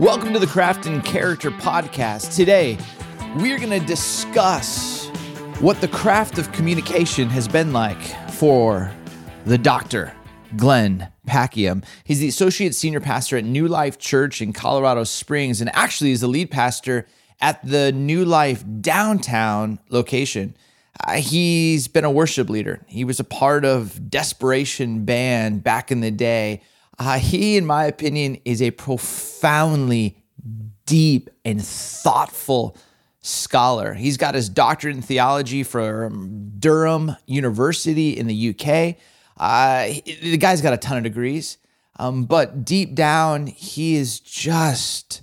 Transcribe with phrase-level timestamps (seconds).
[0.00, 2.34] Welcome to the Craft and Character Podcast.
[2.34, 2.78] Today,
[3.36, 5.08] we're going to discuss
[5.60, 8.00] what the craft of communication has been like
[8.30, 8.90] for
[9.44, 10.14] the doctor,
[10.56, 11.84] Glenn Packiam.
[12.02, 16.22] He's the associate senior pastor at New Life Church in Colorado Springs and actually is
[16.22, 17.06] the lead pastor
[17.42, 20.56] at the New Life downtown location.
[21.06, 22.80] Uh, he's been a worship leader.
[22.86, 26.62] He was a part of Desperation Band back in the day.
[27.00, 30.22] Uh, he, in my opinion, is a profoundly
[30.84, 32.76] deep and thoughtful
[33.22, 33.94] scholar.
[33.94, 38.96] He's got his doctorate in theology from Durham University in the UK.
[39.38, 41.56] Uh, the guy's got a ton of degrees,
[41.98, 45.22] um, but deep down, he is just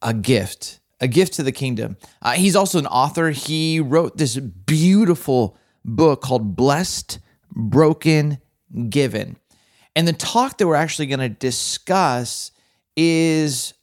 [0.00, 1.98] a gift, a gift to the kingdom.
[2.22, 3.28] Uh, he's also an author.
[3.28, 7.18] He wrote this beautiful book called Blessed,
[7.54, 8.38] Broken,
[8.88, 9.36] Given.
[9.96, 12.52] And the talk that we're actually going to discuss
[12.96, 13.74] is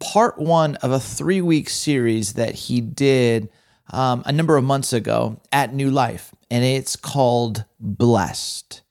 [0.00, 3.50] part one of a three week series that he did
[3.92, 6.34] um, a number of months ago at New Life.
[6.50, 8.82] And it's called Blessed.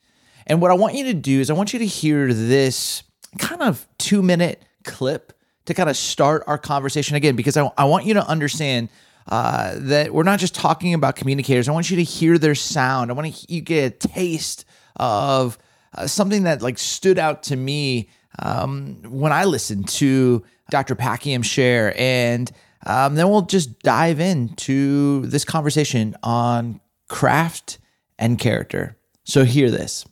[0.47, 3.03] And what I want you to do is, I want you to hear this
[3.39, 5.33] kind of two minute clip
[5.65, 8.89] to kind of start our conversation again, because I, I want you to understand
[9.27, 11.69] uh, that we're not just talking about communicators.
[11.69, 13.11] I want you to hear their sound.
[13.11, 14.65] I want to, you get a taste
[14.95, 15.57] of
[15.95, 20.95] uh, something that like stood out to me um, when I listened to Dr.
[20.95, 22.51] Packiam share, and
[22.85, 27.77] um, then we'll just dive into this conversation on craft
[28.17, 28.95] and character.
[29.23, 30.05] So hear this.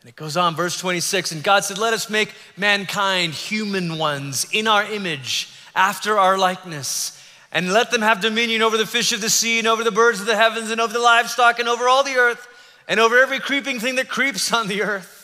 [0.00, 4.46] And it goes on, verse 26, and God said, Let us make mankind human ones
[4.52, 7.22] in our image, after our likeness.
[7.52, 10.20] And let them have dominion over the fish of the sea, and over the birds
[10.20, 12.46] of the heavens, and over the livestock, and over all the earth,
[12.88, 15.15] and over every creeping thing that creeps on the earth.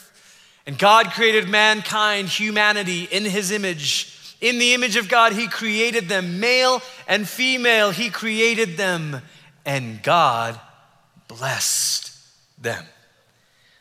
[0.66, 4.36] And God created mankind, humanity, in his image.
[4.40, 9.20] In the image of God, he created them, male and female, he created them.
[9.64, 10.58] And God
[11.28, 12.10] blessed
[12.60, 12.84] them.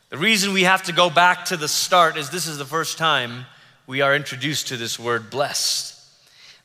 [0.10, 2.98] The reason we have to go back to the start is this is the first
[2.98, 3.46] time
[3.88, 6.00] we are introduced to this word blessed.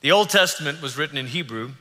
[0.00, 1.72] The Old Testament was written in Hebrew,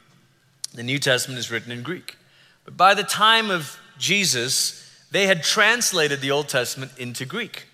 [0.74, 2.18] the New Testament is written in Greek.
[2.66, 7.66] But by the time of Jesus, they had translated the Old Testament into Greek.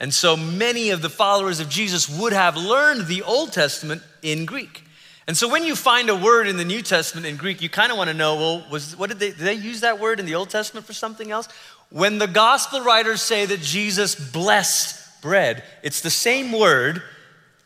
[0.00, 4.46] And so many of the followers of Jesus would have learned the Old Testament in
[4.46, 4.84] Greek.
[5.26, 7.92] And so when you find a word in the New Testament in Greek, you kind
[7.92, 10.26] of want to know, well, was what did they did they use that word in
[10.26, 11.48] the Old Testament for something else?
[11.90, 17.02] When the gospel writers say that Jesus blessed bread, it's the same word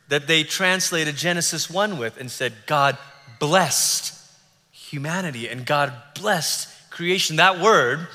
[0.09, 2.99] that they translated Genesis 1 with and said God
[3.39, 4.19] blessed
[4.73, 7.37] humanity and God blessed creation.
[7.37, 8.09] That word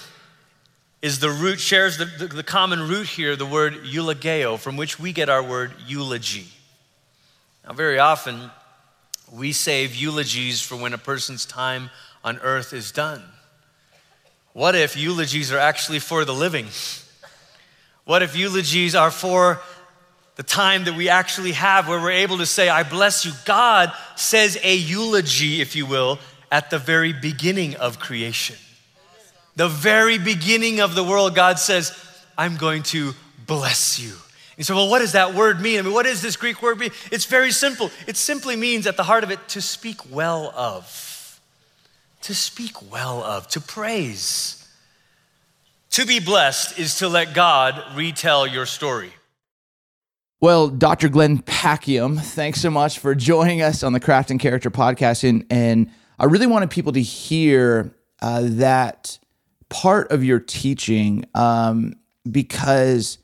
[1.02, 5.00] is the root, shares the, the, the, common root here, the word eulogeo, from which
[5.00, 6.47] we get our word eulogy.
[7.66, 8.50] Now, very often,
[9.31, 11.90] we save eulogies for when a person's time
[12.24, 13.24] on earth is done.
[14.53, 16.68] What if eulogies are actually for the living?
[18.06, 19.59] What if eulogies are for
[20.36, 23.34] the time that we actually have where we're able to say, I bless you?
[23.46, 26.19] God says a eulogy, if you will,
[26.52, 28.56] at the very beginning of creation.
[29.57, 31.91] The very beginning of the world, God says,
[32.38, 33.13] I'm going to
[33.47, 34.13] bless you.
[34.56, 35.79] You say, well, what does that word mean?
[35.79, 36.91] I mean, what does this Greek word mean?
[37.12, 37.90] It's very simple.
[38.06, 41.41] It simply means, at the heart of it, to speak well of.
[42.22, 44.63] To speak well of, to praise.
[45.91, 49.12] To be blessed is to let God retell your story.
[50.39, 51.09] Well, Dr.
[51.09, 55.28] Glenn Packiam, thanks so much for joining us on the Craft and Character podcast.
[55.28, 55.89] And, and
[56.19, 59.18] I really wanted people to hear uh, that
[59.69, 61.94] part of your teaching um,
[62.29, 63.17] because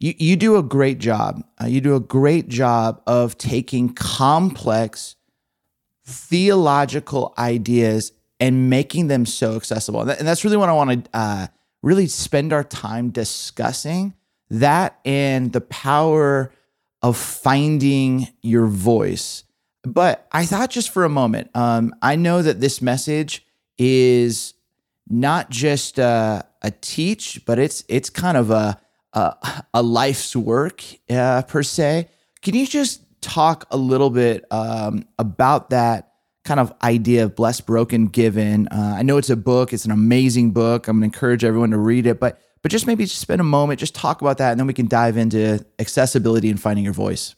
[0.00, 1.42] you, you do a great job.
[1.60, 5.16] Uh, you do a great job of taking complex
[6.04, 10.00] theological ideas and making them so accessible.
[10.00, 11.46] And that's really what I want to uh,
[11.82, 14.14] really spend our time discussing
[14.50, 16.52] that and the power
[17.02, 19.44] of finding your voice.
[19.82, 23.44] But I thought just for a moment, um, I know that this message
[23.76, 24.54] is
[25.10, 28.80] not just a, a teach, but it's it's kind of a
[29.12, 32.08] a, a life's work uh, per se.
[32.42, 36.12] Can you just talk a little bit um, about that
[36.44, 38.68] kind of idea of blessed, broken, given?
[38.68, 40.88] Uh, I know it's a book; it's an amazing book.
[40.88, 43.44] I'm going to encourage everyone to read it, but but just maybe just spend a
[43.44, 46.94] moment, just talk about that, and then we can dive into accessibility and finding your
[46.94, 47.34] voice.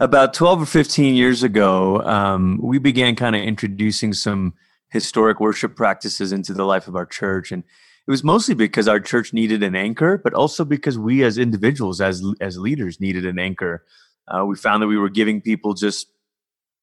[0.00, 4.54] About 12 or 15 years ago, um, we began kind of introducing some
[4.88, 7.62] historic worship practices into the life of our church and
[8.06, 12.00] it was mostly because our church needed an anchor but also because we as individuals
[12.00, 13.84] as as leaders needed an anchor
[14.28, 16.08] uh, we found that we were giving people just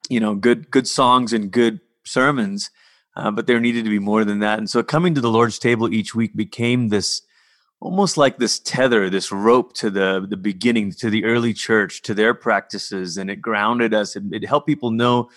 [0.09, 2.69] you know, good good songs and good sermons,
[3.15, 4.59] uh, but there needed to be more than that.
[4.59, 7.21] And so coming to the Lord's table each week became this
[7.81, 12.13] almost like this tether, this rope to the the beginning, to the early church, to
[12.13, 14.15] their practices, and it grounded us.
[14.15, 15.29] It, it helped people know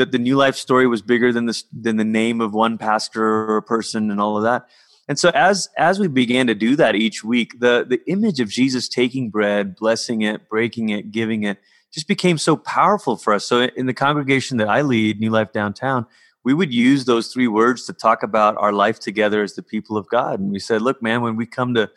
[0.00, 3.54] that the New Life story was bigger than the than the name of one pastor
[3.54, 4.66] or person and all of that.
[5.08, 8.48] And so as as we began to do that each week, the the image of
[8.48, 11.58] Jesus taking bread, blessing it, breaking it, giving it,
[11.92, 13.44] just became so powerful for us.
[13.44, 16.06] So in the congregation that I lead, New Life Downtown,
[16.44, 19.96] we would use those three words to talk about our life together as the people
[19.96, 20.40] of God.
[20.40, 21.90] And we said, look, man, when we come to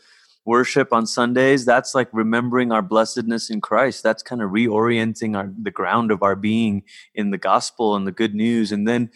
[0.46, 4.04] worship on Sundays, that's like remembering our blessedness in Christ.
[4.04, 6.84] That's kind of reorienting our the ground of our being
[7.16, 8.72] in the gospel and the good news.
[8.72, 9.10] And then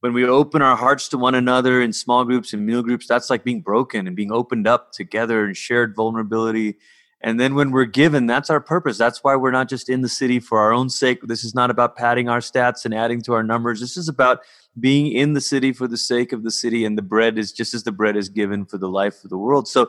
[0.00, 3.30] when we open our hearts to one another in small groups and meal groups, that's
[3.30, 6.76] like being broken and being opened up together and shared vulnerability.
[7.20, 8.98] And then when we're given, that's our purpose.
[8.98, 11.20] That's why we're not just in the city for our own sake.
[11.22, 13.78] This is not about padding our stats and adding to our numbers.
[13.78, 14.40] This is about
[14.80, 16.84] being in the city for the sake of the city.
[16.84, 19.38] And the bread is just as the bread is given for the life of the
[19.38, 19.68] world.
[19.68, 19.88] So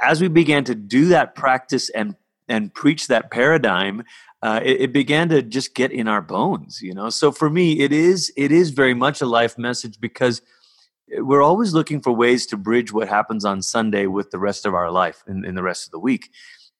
[0.00, 4.04] as we began to do that practice and and preach that paradigm,
[4.42, 7.08] uh, it, it, began to just get in our bones you know?
[7.10, 10.42] So for me it is it is very much a life message because
[11.18, 14.74] we're always looking for ways to bridge what happens on sunday with the rest of
[14.74, 16.30] our life in, the rest of the week.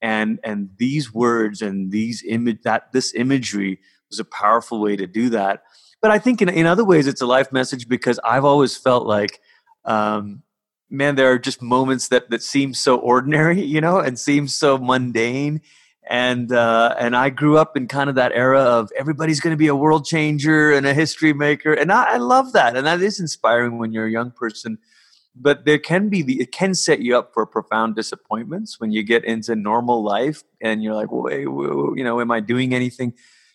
[0.02, 5.06] And and these words and these image that this imagery was a powerful way to
[5.06, 5.62] do that.
[6.02, 9.06] But i think in, in other ways it's a life message because i've always felt
[9.06, 9.40] like
[9.87, 10.43] um,
[10.96, 14.79] man there are just moments that that seem so ordinary you know and seem so
[14.79, 15.61] mundane
[16.08, 19.58] and uh, and I grew up in kind of that era of everybody's going to
[19.58, 23.00] be a world changer and a history maker, and I, I, love that, and that
[23.00, 24.79] is inspiring when you're a young person.
[25.37, 29.02] But there can be the it can set you up for profound disappointments when you
[29.02, 33.14] get into normal life and you're like, wait, you know, am I doing anything?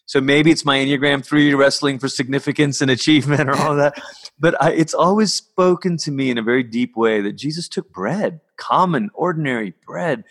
[0.09, 4.01] So maybe it's my Enneagram three wrestling for significance and achievement or all that.
[4.39, 7.91] But I, it's always spoken to me in a very deep way that Jesus took
[7.91, 10.23] bread, common, ordinary bread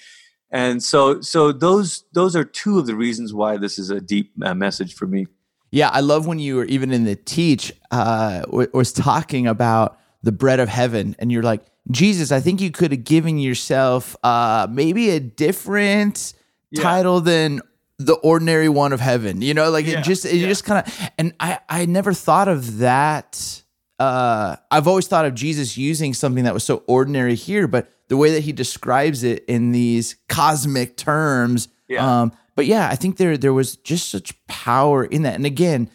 [0.51, 4.33] and so so those those are two of the reasons why this is a deep
[4.43, 5.27] uh, message for me
[5.71, 10.33] yeah i love when you were even in the teach uh was talking about the
[10.33, 14.67] bread of heaven and you're like jesus i think you could have given yourself uh
[14.71, 16.33] maybe a different
[16.71, 16.83] yeah.
[16.83, 17.61] title than
[17.99, 19.99] the ordinary one of heaven you know like yeah.
[19.99, 20.47] it just it yeah.
[20.47, 23.63] just kind of and i i never thought of that
[23.99, 28.17] uh i've always thought of jesus using something that was so ordinary here but the
[28.17, 31.69] way that he describes it in these cosmic terms.
[31.89, 32.23] Yeah.
[32.23, 35.35] Um, but yeah, I think there there was just such power in that.
[35.35, 35.91] And again,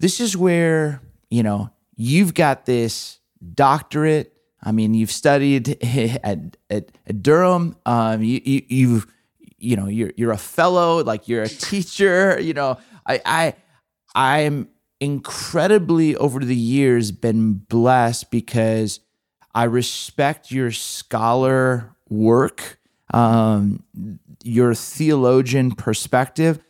[0.00, 1.00] this is where
[1.30, 3.20] you know you've got this
[3.54, 4.32] doctorate.
[4.62, 5.82] I mean, you've studied
[6.22, 7.76] at at, at Durham.
[7.86, 9.06] Um, you, you you've
[9.64, 12.40] you know you're you're a fellow, like you're a teacher.
[12.40, 13.54] You know, I I
[14.14, 14.68] I'm
[15.00, 19.00] incredibly over the years been blessed because
[19.54, 22.78] I respect your scholar work,
[23.12, 23.82] um,
[24.42, 26.60] your theologian perspective,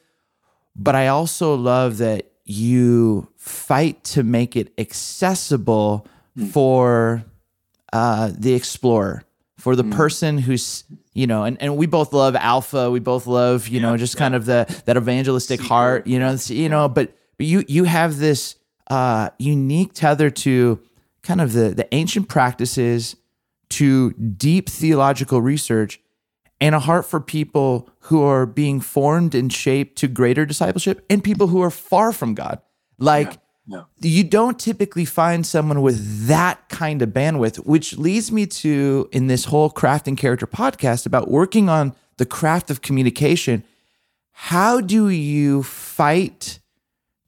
[0.77, 6.07] but I also love that you fight to make it accessible
[6.37, 6.51] mm.
[6.51, 7.25] for
[7.93, 9.25] uh, the explorer,
[9.65, 9.93] for the mm.
[9.93, 10.85] person who's
[11.15, 12.91] you know, and, and we both love alpha.
[12.91, 14.19] We both love you yeah, know just yeah.
[14.19, 15.69] kind of the that evangelistic Secret.
[15.69, 16.07] heart.
[16.07, 18.57] You know, you know, but but you you have this
[18.91, 20.81] uh, unique tether to
[21.23, 23.17] kind of the, the ancient practices
[23.71, 25.99] to deep theological research
[26.61, 31.25] and a heart for people who are being formed and shaped to greater discipleship and
[31.25, 32.61] people who are far from God.
[32.99, 33.39] Like, yeah,
[34.01, 39.27] you don't typically find someone with that kind of bandwidth, which leads me to in
[39.27, 43.65] this whole craft and character podcast about working on the craft of communication.
[44.33, 46.59] How do you fight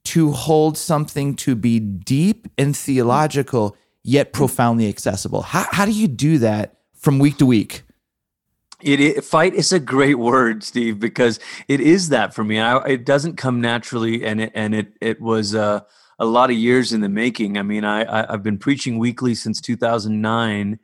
[0.06, 3.76] to hold something to be deep and theological
[4.06, 5.42] yet profoundly accessible.
[5.42, 7.82] How, how do you do that from week to week?
[8.80, 12.60] It, it, fight is a great word, Steve, because it is that for me.
[12.60, 15.80] I, it doesn't come naturally, and it and it it was uh,
[16.18, 17.58] a lot of years in the making.
[17.58, 20.78] I mean, I, I I've been preaching weekly since 2009,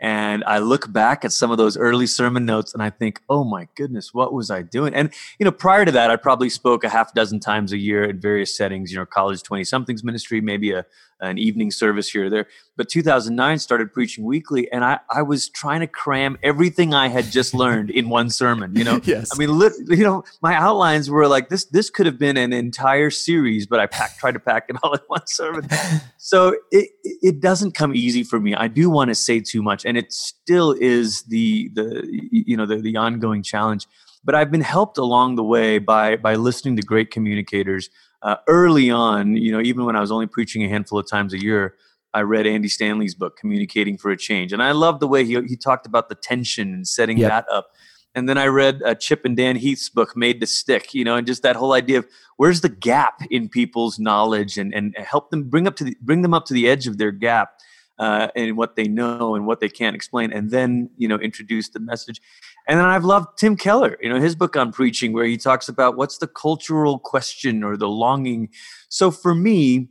[0.00, 3.44] and I look back at some of those early sermon notes and I think, oh
[3.44, 4.92] my goodness, what was I doing?
[4.92, 8.04] And, you know, prior to that, I probably spoke a half dozen times a year
[8.04, 10.84] in various settings, you know, college 20 somethings ministry, maybe a,
[11.20, 12.46] an evening service here or there.
[12.76, 17.26] But 2009 started preaching weekly, and I, I was trying to cram everything I had
[17.26, 18.74] just learned in one sermon.
[18.74, 19.30] You know, yes.
[19.32, 19.50] I mean,
[19.88, 21.64] you know, my outlines were like this.
[21.66, 24.92] This could have been an entire series, but I packed, tried to pack it all
[24.92, 25.68] in one sermon.
[26.16, 28.54] So it it doesn't come easy for me.
[28.54, 32.02] I do want to say too much, and it still is the the
[32.32, 33.86] you know the the ongoing challenge.
[34.24, 37.90] But I've been helped along the way by by listening to great communicators
[38.24, 41.32] uh, early on, you know, even when I was only preaching a handful of times
[41.34, 41.74] a year,
[42.14, 45.40] I read Andy Stanley's book, Communicating for a Change, and I love the way he
[45.42, 47.30] he talked about the tension and setting yep.
[47.30, 47.68] that up.
[48.14, 51.16] And then I read uh, Chip and Dan Heath's book, Made to Stick, you know,
[51.16, 55.30] and just that whole idea of where's the gap in people's knowledge and, and help
[55.30, 57.54] them bring up to the, bring them up to the edge of their gap
[57.98, 61.68] uh, and what they know and what they can't explain, and then you know introduce
[61.68, 62.20] the message.
[62.66, 65.68] And then I've loved Tim Keller, you know, his book on preaching, where he talks
[65.68, 68.48] about what's the cultural question or the longing.
[68.88, 69.88] So for me,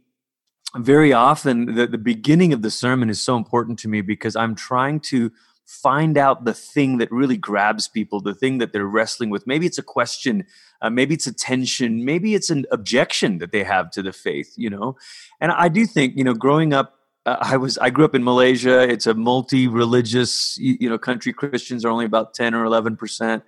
[0.77, 4.55] very often the, the beginning of the sermon is so important to me because I'm
[4.55, 5.31] trying to
[5.65, 9.47] find out the thing that really grabs people, the thing that they're wrestling with.
[9.47, 10.45] Maybe it's a question,
[10.81, 14.53] uh, maybe it's a tension, maybe it's an objection that they have to the faith,
[14.57, 14.97] you know.
[15.39, 18.81] And I do think, you know, growing up I was I grew up in Malaysia.
[18.81, 21.31] It's a multi-religious you know country.
[21.31, 23.43] Christians are only about ten or eleven percent,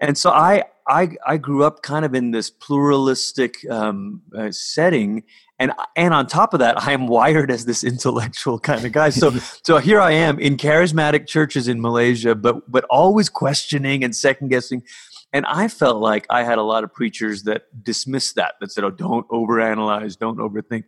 [0.00, 5.22] and so I I I grew up kind of in this pluralistic um, uh, setting,
[5.60, 9.10] and and on top of that, I am wired as this intellectual kind of guy.
[9.10, 9.30] So
[9.62, 14.48] so here I am in charismatic churches in Malaysia, but but always questioning and second
[14.48, 14.82] guessing.
[15.32, 18.82] And I felt like I had a lot of preachers that dismissed that, that said,
[18.82, 20.84] "Oh, don't overanalyze, don't overthink."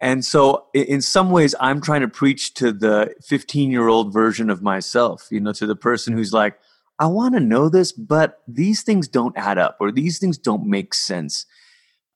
[0.00, 4.48] And so, in some ways, I'm trying to preach to the 15 year old version
[4.48, 6.58] of myself, you know, to the person who's like,
[6.98, 10.66] I want to know this, but these things don't add up or these things don't
[10.66, 11.46] make sense.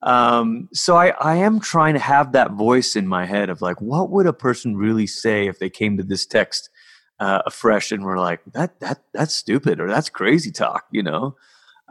[0.03, 3.81] Um, so I, I am trying to have that voice in my head of like,
[3.81, 6.69] what would a person really say if they came to this text
[7.19, 11.37] uh, afresh and were like, that that that's stupid or that's crazy talk, you know?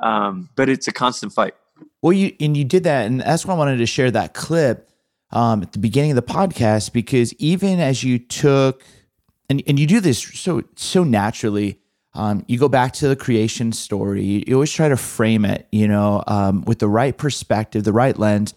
[0.01, 1.55] Um, but it's a constant fight.
[2.01, 4.89] Well, you and you did that, and that's why I wanted to share that clip
[5.33, 8.83] um, at the beginning of the podcast because even as you took
[9.49, 11.79] and and you do this so so naturally.
[12.15, 14.23] Um, you go back to the creation story.
[14.23, 17.91] You, you always try to frame it, you know, um, with the right perspective, the
[17.91, 18.53] right lens.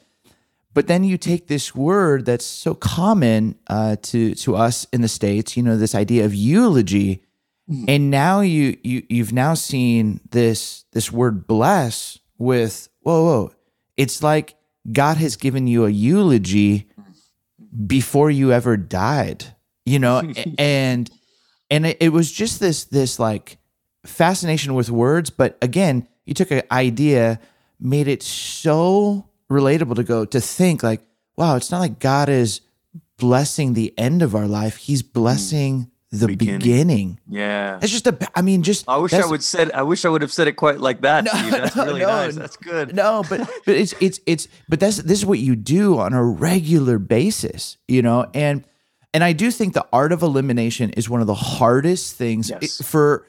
[0.74, 5.08] But then you take this word that's so common uh, to to us in the
[5.08, 7.22] states, you know, this idea of eulogy,
[7.66, 7.86] mm.
[7.88, 13.52] and now you you you've now seen this this word bless with whoa whoa.
[13.96, 14.54] It's like
[14.92, 16.88] God has given you a eulogy
[17.86, 19.44] before you ever died,
[19.84, 20.20] you know,
[20.58, 21.10] and
[21.70, 23.58] and it, it, was just this this like
[24.04, 27.40] fascination with words, but again, you took an idea,
[27.80, 31.02] made it so relatable to go to think like,
[31.36, 32.60] wow, it's not like God is
[33.18, 35.12] blessing the end of our life; He's hmm.
[35.12, 36.58] blessing the beginning.
[36.58, 37.20] beginning.
[37.28, 38.30] Yeah, it's just a.
[38.34, 39.72] I mean, just I wish I would said.
[39.72, 41.24] I wish I would have said it quite like that.
[41.24, 42.34] No, that's no, really no, nice.
[42.34, 42.94] That's good.
[42.94, 46.24] No, but but it's it's it's but that's this is what you do on a
[46.24, 48.64] regular basis, you know, and
[49.14, 52.82] and I do think the art of elimination is one of the hardest things yes.
[52.82, 53.26] for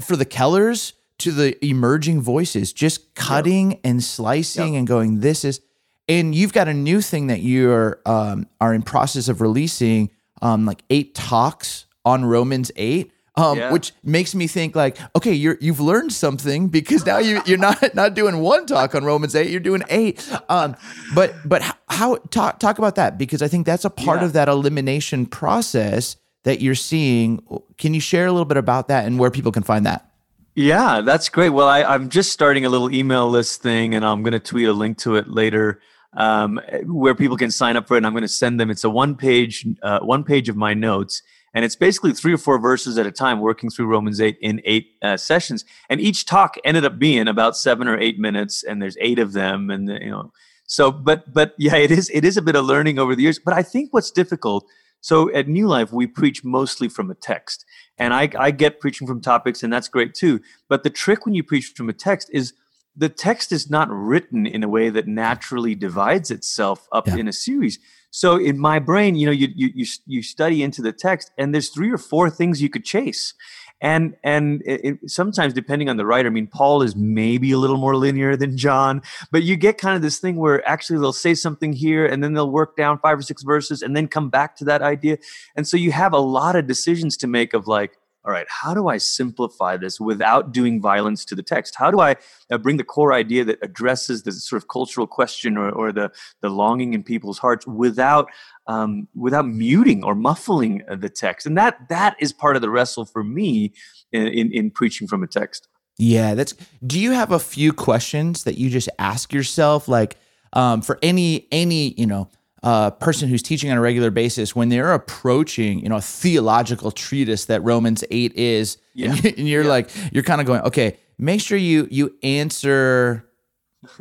[0.00, 3.80] for the Kellers to the emerging voices, just cutting yep.
[3.84, 4.78] and slicing yep.
[4.80, 5.20] and going.
[5.20, 5.60] This is,
[6.08, 10.10] and you've got a new thing that you are um, are in process of releasing,
[10.42, 13.12] um, like eight talks on Romans 8.
[13.36, 13.72] Um, yeah.
[13.72, 17.82] which makes me think like, okay, you're you've learned something because now you you're not
[17.94, 20.28] not doing one talk on Romans eight, you're doing eight.
[20.48, 20.76] Um,
[21.14, 24.26] but but how talk talk about that because I think that's a part yeah.
[24.26, 27.40] of that elimination process that you're seeing.
[27.78, 30.10] Can you share a little bit about that and where people can find that?
[30.54, 31.50] Yeah, that's great.
[31.50, 34.68] Well, I, I'm just starting a little email list thing, and I'm going to tweet
[34.68, 35.80] a link to it later
[36.14, 37.98] um, where people can sign up for it.
[37.98, 38.70] And I'm going to send them.
[38.70, 42.38] It's a one page uh, one page of my notes and it's basically three or
[42.38, 45.64] four verses at a time working through romans 8 in eight uh, sessions.
[45.88, 49.32] And each talk ended up being about seven or eight minutes and there's eight of
[49.32, 50.32] them and you know.
[50.66, 53.38] So but but yeah it is it is a bit of learning over the years.
[53.38, 54.64] But i think what's difficult
[55.02, 57.64] so at new life we preach mostly from a text.
[57.98, 60.40] And i i get preaching from topics and that's great too.
[60.68, 62.54] But the trick when you preach from a text is
[62.96, 67.16] the text is not written in a way that naturally divides itself up yeah.
[67.16, 67.78] in a series
[68.10, 71.68] so in my brain, you know, you you you study into the text, and there's
[71.68, 73.34] three or four things you could chase,
[73.80, 77.58] and and it, it, sometimes depending on the writer, I mean, Paul is maybe a
[77.58, 79.00] little more linear than John,
[79.30, 82.34] but you get kind of this thing where actually they'll say something here, and then
[82.34, 85.18] they'll work down five or six verses, and then come back to that idea,
[85.54, 88.74] and so you have a lot of decisions to make of like all right, how
[88.74, 91.74] do I simplify this without doing violence to the text?
[91.76, 92.16] How do I
[92.50, 96.12] uh, bring the core idea that addresses the sort of cultural question or, or the,
[96.42, 98.28] the longing in people's hearts without
[98.66, 101.46] um, without muting or muffling uh, the text?
[101.46, 103.72] And that that is part of the wrestle for me
[104.12, 105.68] in, in, in preaching from a text.
[105.96, 106.54] Yeah, that's.
[106.86, 110.16] Do you have a few questions that you just ask yourself, like
[110.52, 112.30] um, for any any you know
[112.62, 116.90] uh, person who's teaching on a regular basis when they're approaching you know a theological
[116.90, 119.14] treatise that romans 8 is yeah.
[119.24, 119.68] and, you're yeah.
[119.68, 123.24] like you're kind of going okay make sure you you answer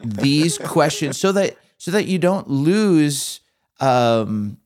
[0.04, 3.40] these questions so that so that you don't lose
[3.80, 4.58] um,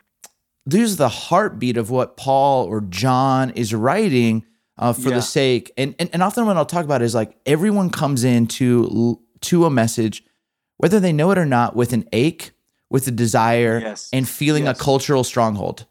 [0.66, 4.44] lose the heartbeat of what Paul or John is writing
[4.78, 5.16] uh, for Yeah.
[5.18, 5.72] the sake.
[5.78, 9.66] And, and and often what I'll talk about is like everyone comes in to to
[9.66, 10.24] a message,
[10.78, 12.52] whether they know it or not, with an ache,
[12.94, 14.10] with a desire, Yes.
[14.14, 14.80] and feeling Yes.
[14.80, 15.86] a cultural stronghold.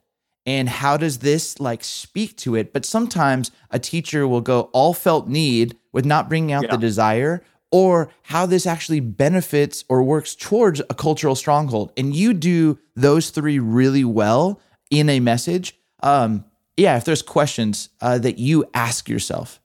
[0.47, 2.73] And how does this like speak to it?
[2.73, 6.71] But sometimes a teacher will go all felt need with not bringing out Yeah.
[6.73, 11.93] the desire or how this actually benefits or works towards a cultural stronghold.
[11.97, 15.77] And you do those three really well in a message.
[16.03, 16.45] Um,
[16.77, 19.61] yeah, if there's questions uh, that you ask yourself.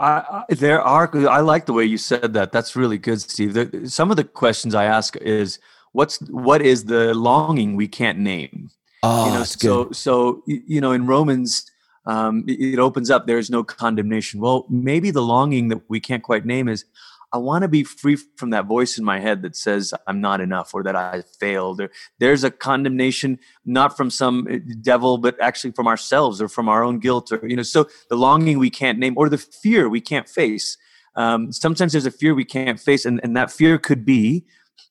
[0.00, 1.08] I, I, there are.
[1.28, 2.50] I like the way you said that.
[2.50, 3.56] That's really good, Steve.
[3.86, 5.58] Some of the questions I ask is,
[5.94, 8.70] "What's what is the longing we can't name?"
[9.02, 9.96] Oh, you know, so good.
[9.96, 11.70] so you know, in Romans,
[12.06, 13.26] um, it, opens up.
[13.26, 14.40] There is no condemnation.
[14.40, 16.84] Well, maybe the longing that we can't quite name is,
[17.32, 20.40] I want to be free from that voice in my head that says I'm not
[20.40, 21.80] enough or that I failed.
[21.80, 26.68] Or there's a condemnation not from some uh, devil, but actually from ourselves or from
[26.68, 27.32] our own guilt.
[27.32, 30.76] Or you know, so the longing we can't name or the fear we can't face.
[31.16, 34.44] Um, sometimes there's a fear we can't face, and, and that fear could be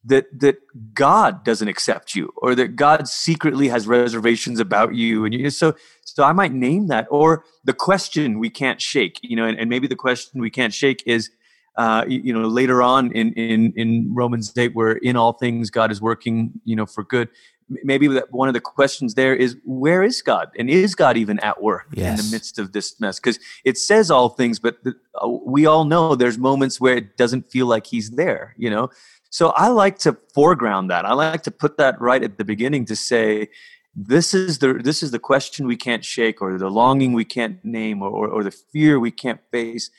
[0.06, 0.58] that that
[0.94, 5.76] God doesn't accept you, or that God secretly has reservations about you, and you, so
[6.04, 9.70] so I might name that, or the question we can't shake, you know, and, and
[9.70, 11.32] maybe the question we can't shake is,
[11.78, 15.92] uh, you, know, later on in in in Romans eight, where in all things God
[15.92, 17.30] is working, you know, for good.
[17.70, 21.40] Maybe that one of the questions there is, where is God, and is God even
[21.40, 23.20] at work in the midst of this mess?
[23.20, 27.18] Because it says all things, but the, uh, we all know there's moments where it
[27.18, 28.90] doesn't feel like He's there, you know.
[29.30, 31.06] So I like to foreground that.
[31.06, 33.50] I like to put that right at the beginning to say,
[33.96, 37.64] this is the this is the question we can't shake, or the longing we can't
[37.64, 39.92] name, or or, or the fear we can't face,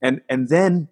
[0.00, 0.88] and and then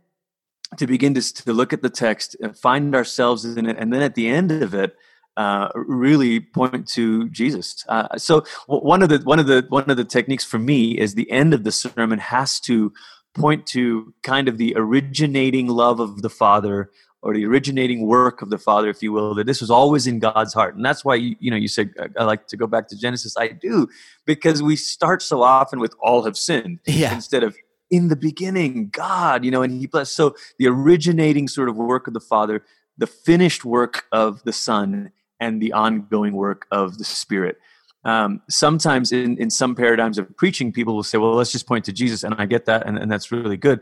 [0.77, 4.03] to begin to, to look at the text and find ourselves in it, and then
[4.03, 4.97] at the end of it,
[5.37, 7.85] uh, really point to Jesus.
[7.89, 11.15] Uh, so one of the one of the one of the techniques for me is
[11.15, 12.93] the end of the sermon has to
[13.35, 16.91] point to kind of the originating love of the Father
[17.23, 20.19] or the originating work of the Father, if you will, that this was always in
[20.19, 20.75] God's heart.
[20.75, 22.99] And that's why, you, you know, you said, I- I like to go back to
[22.99, 23.37] Genesis.
[23.37, 23.89] I do,
[24.27, 27.15] because we start so often with all have sinned Yeah.
[27.15, 27.57] instead of
[27.91, 30.17] in the beginning, God, you know, and he blessed.
[30.17, 32.65] So the originating sort of work of the Father,
[32.99, 37.57] the finished work of the Son, and the ongoing work of the Spirit.
[38.05, 41.85] Um, sometimes in, in some paradigms of preaching, people will say, well, let's just point
[41.87, 42.23] to Jesus.
[42.25, 43.81] And I get that, and, and that's really good.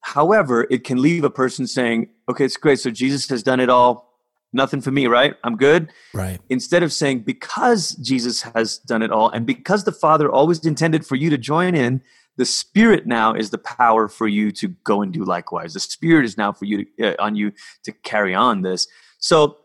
[0.00, 2.78] However, it can leave a person saying, okay, it's great.
[2.78, 4.06] So Jesus has done it all.
[4.52, 5.34] Nothing for me, right?
[5.44, 5.92] I'm good.
[6.14, 6.40] Right.
[6.48, 11.04] Instead of saying, because Jesus has done it all, and because the Father always intended
[11.04, 12.00] for you to join in,
[12.36, 15.74] the Spirit now is the power for you to go and do likewise.
[15.74, 17.52] The Spirit is now for you to, uh, on you
[17.84, 18.86] to carry on this.
[19.18, 19.58] So,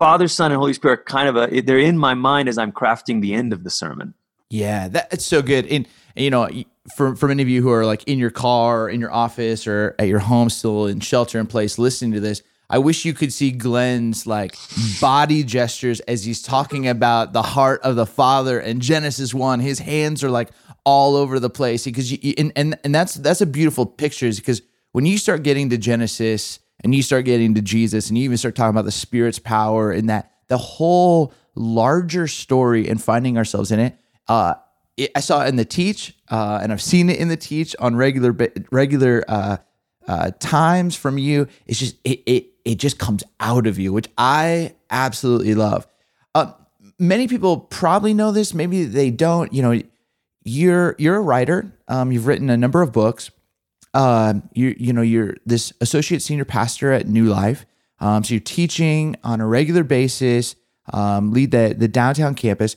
[0.00, 2.72] Father, Son, and Holy Spirit, are kind of a they're in my mind as I'm
[2.72, 4.14] crafting the end of the sermon.
[4.48, 5.66] Yeah, that's so good.
[5.66, 5.86] And
[6.16, 6.48] you know,
[6.96, 9.94] for for many of you who are like in your car, in your office, or
[9.98, 13.32] at your home, still in shelter in place, listening to this, I wish you could
[13.32, 14.56] see Glenn's like
[15.02, 19.60] body gestures as he's talking about the heart of the Father and Genesis one.
[19.60, 20.48] His hands are like
[20.84, 24.40] all over the place because you- and and and that's that's a beautiful picture is
[24.40, 28.24] because when you start getting to Genesis and you start getting to Jesus and you
[28.24, 33.36] even start talking about the Spirit's power and that the whole larger story and finding
[33.36, 33.98] ourselves in it.
[34.28, 34.54] Uh,
[34.96, 37.74] it, I saw it in the teach, uh, and I've seen it in the teach
[37.78, 38.36] on regular
[38.70, 39.56] regular uh,
[40.06, 41.48] uh, times from you.
[41.66, 45.86] It's just it it it just comes out of you, which I absolutely love.
[46.34, 46.52] Uh,
[46.98, 49.52] many people probably know this, maybe they don't.
[49.52, 49.82] You know,
[50.44, 51.72] you're you're a writer.
[51.88, 53.30] Um, you've written a number of books.
[53.94, 57.66] Um, you you know you're this associate senior pastor at New Life.
[57.98, 60.54] Um, so you're teaching on a regular basis.
[60.92, 62.76] Um, lead the the downtown campus,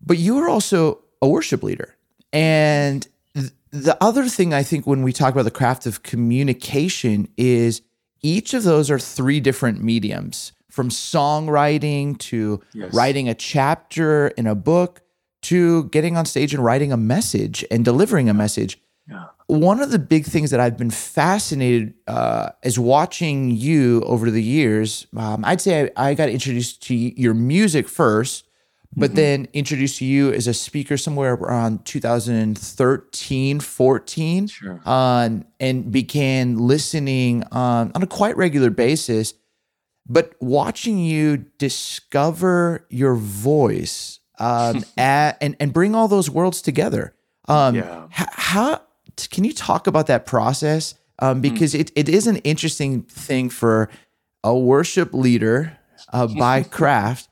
[0.00, 1.94] but you are also a worship leader.
[2.32, 7.28] And th- the other thing I think when we talk about the craft of communication
[7.36, 7.82] is
[8.22, 12.92] each of those are three different mediums from songwriting to Yes.
[12.94, 15.00] writing a chapter in a book
[15.42, 18.80] to getting on stage and writing a message and delivering a message.
[19.08, 19.26] Yeah.
[19.48, 24.42] One of the big things that I've been fascinated uh, is watching you over the
[24.42, 25.06] years.
[25.16, 28.44] Um, I'd say I, I got introduced to your music first,
[28.94, 34.80] but then introduced to you as a speaker somewhere around 2013, 14 Sure.
[34.84, 39.34] um, and began listening um, on a quite regular basis.
[40.06, 47.14] But watching you discover your voice um, at, and and bring all those worlds together.
[47.46, 48.06] Um, Yeah.
[48.10, 48.82] how
[49.30, 50.94] can you talk about that process?
[51.20, 53.90] Um, because it, it is an interesting thing for
[54.44, 55.76] a worship leader
[56.12, 57.28] uh, by craft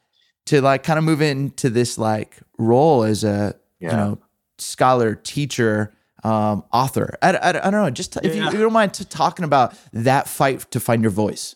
[0.47, 3.91] to like kind of move into this like role as a Yeah.
[3.91, 4.19] you know
[4.59, 5.93] scholar, teacher,
[6.25, 7.17] um, author.
[7.23, 7.91] I, I, I don't know.
[7.91, 8.49] Just if, you, Yeah.
[8.49, 11.55] if you don't mind talking about that fight to find your voice.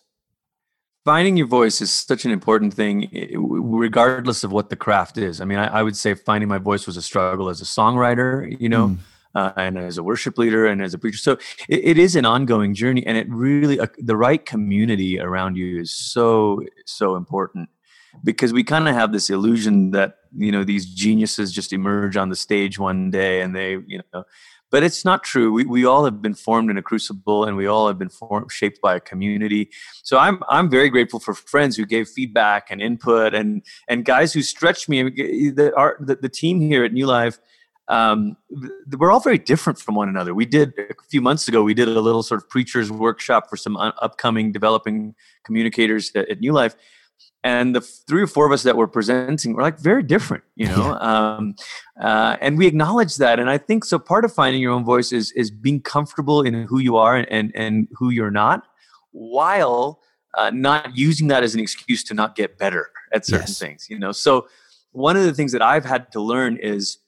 [1.05, 5.45] finding your voice is such an important thing regardless of what the craft is i
[5.47, 8.69] mean i, I would say finding my voice was a struggle as a songwriter you
[8.69, 8.99] know Mm.
[9.35, 11.19] Uh, and as a worship leader and as a preacher.
[11.19, 11.33] So
[11.69, 15.81] it, it is an ongoing journey and it really uh, the right community around you
[15.81, 17.69] is so so important
[18.25, 22.29] because we kind of have this illusion that you know these geniuses just emerge on
[22.29, 24.25] the stage one day and they you know
[24.71, 25.53] but it's not true.
[25.53, 28.53] We, we all have been formed in a crucible and we all have been formed,
[28.53, 29.71] shaped by a community.
[30.03, 34.33] So i'm i'm very grateful for friends who gave feedback and input and and guys
[34.33, 35.03] who stretched me.
[35.03, 37.39] The our the, the team here at new life
[37.91, 38.37] um,
[38.99, 40.33] we're all very different from one another.
[40.33, 41.65] We did a few months ago.
[41.65, 46.39] We did a little sort of preachers workshop for some upcoming developing communicators at, at
[46.41, 46.77] New Life,
[47.43, 50.69] and the three or four of us that were presenting were like very different, you
[50.69, 50.93] know.
[51.01, 51.55] Um,
[52.01, 53.99] uh, and we acknowledge that, and I think so.
[53.99, 57.51] Part of finding your own voice is is being comfortable in who you are and
[57.57, 58.69] and who you're not,
[59.11, 60.01] while
[60.39, 63.59] uh, not using that as an excuse to not get better at certain Yes.
[63.59, 63.87] things.
[63.91, 64.47] You know, so
[64.93, 66.99] one of the things that I've had to learn is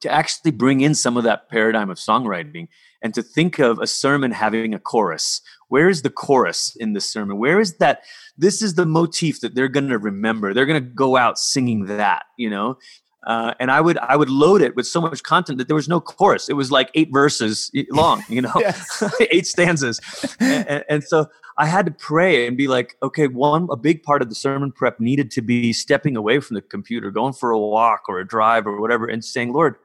[0.00, 2.68] to actually bring in some of that paradigm of songwriting
[3.02, 5.40] and to think of a sermon having a chorus.
[5.68, 7.38] Where is the chorus in the sermon?
[7.38, 8.02] Where is that?
[8.38, 10.54] This is the motif that they're going to remember.
[10.54, 12.78] They're going to go out singing that, you know.
[13.26, 15.88] Uh, and I would I would load it with so much content that there was
[15.88, 16.48] no chorus.
[16.48, 18.52] It was like eight verses long, you know,
[19.32, 20.00] eight stanzas,
[20.38, 21.26] and, and- and so
[21.58, 24.70] I had to pray and be like, okay, one a big part of the sermon
[24.70, 28.26] prep needed to be stepping away from the computer, going for a walk or a
[28.26, 29.76] drive or whatever, and saying, Lord,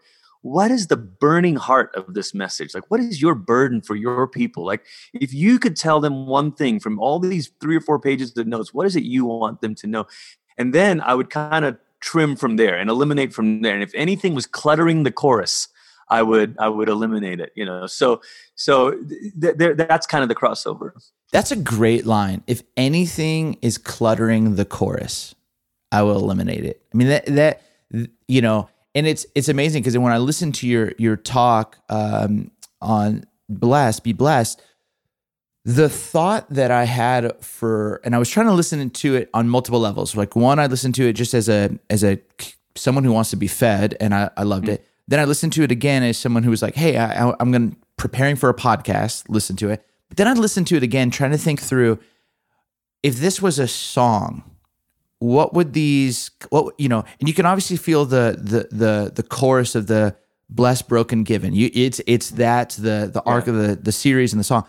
[0.42, 2.74] what is the burning heart of this message?
[2.74, 4.66] Like, what is your burden for your people?
[4.66, 8.36] Like, if you could tell them one thing from all these three or four pages
[8.38, 10.08] of notes, what is it you want them to know?
[10.58, 13.74] And then I would kind of trim from there and eliminate from there.
[13.74, 15.68] And if anything was cluttering the chorus,
[16.10, 17.54] I would I would eliminate it.
[17.56, 18.22] You know, so
[18.56, 20.92] so th- th- that's kind of the crossover.
[21.32, 22.44] That's a great line.
[22.48, 25.34] If anything is cluttering the chorus,
[25.92, 26.82] I will eliminate it.
[26.94, 27.62] I mean that that
[28.28, 32.52] you know, and it's it's amazing because when I listen to your your talk um,
[32.82, 34.62] on blessed, be blessed,
[35.64, 39.48] the thought that I had for, and I was trying to listen to it on
[39.48, 40.16] multiple levels.
[40.16, 42.20] Like one, I listened to it just as a as a
[42.76, 44.88] someone who wants to be fed, and I, I loved it.
[45.08, 47.76] Then I listened to it again as someone who was like, "Hey, I, I'm going
[47.98, 49.86] preparing for a podcast." Listen to it.
[50.10, 52.00] But then I listened to it again, trying to think through
[53.04, 54.44] if this was a song,
[55.22, 57.04] what would these what you know?
[57.20, 60.16] And you can obviously feel the the the the chorus of the
[60.50, 61.54] blessed, broken, given.
[61.54, 64.66] You it's it's that the the arc of the the series and the song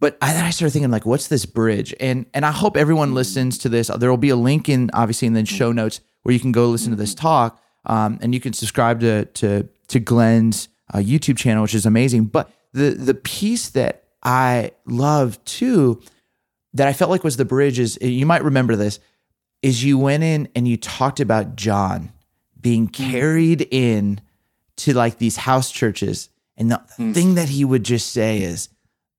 [0.00, 1.94] but I, then I started thinking like, what's this bridge?
[1.98, 3.88] And and I hope everyone listens to this.
[3.88, 6.68] There will be a link in obviously in the show notes where you can go
[6.68, 11.36] listen to this talk, um, and you can subscribe to to to Glenn's uh, YouTube
[11.36, 12.26] channel, which is amazing.
[12.26, 16.00] But the the piece that I love too,
[16.74, 19.00] that I felt like was the bridge is you might remember this,
[19.62, 22.12] is you went in and you talked about John
[22.60, 22.92] being mm.
[22.92, 24.20] carried in
[24.78, 27.14] to like these house churches, and the mm.
[27.14, 28.68] thing that he would just say is,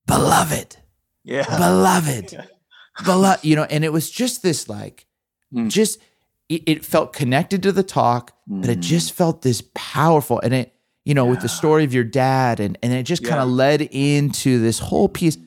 [0.06, 0.78] "Beloved."
[1.25, 1.43] Yeah.
[1.43, 2.47] beloved,
[3.06, 5.06] beloved, you know, and it was just this like,
[5.54, 5.69] Mm.
[5.69, 5.99] just
[6.47, 8.84] it, it felt connected to the talk, but it mm.
[8.84, 10.75] just felt this powerful, and it,
[11.06, 13.82] you know, with the story of your dad, and and it just kind of led
[13.82, 15.38] into this whole piece,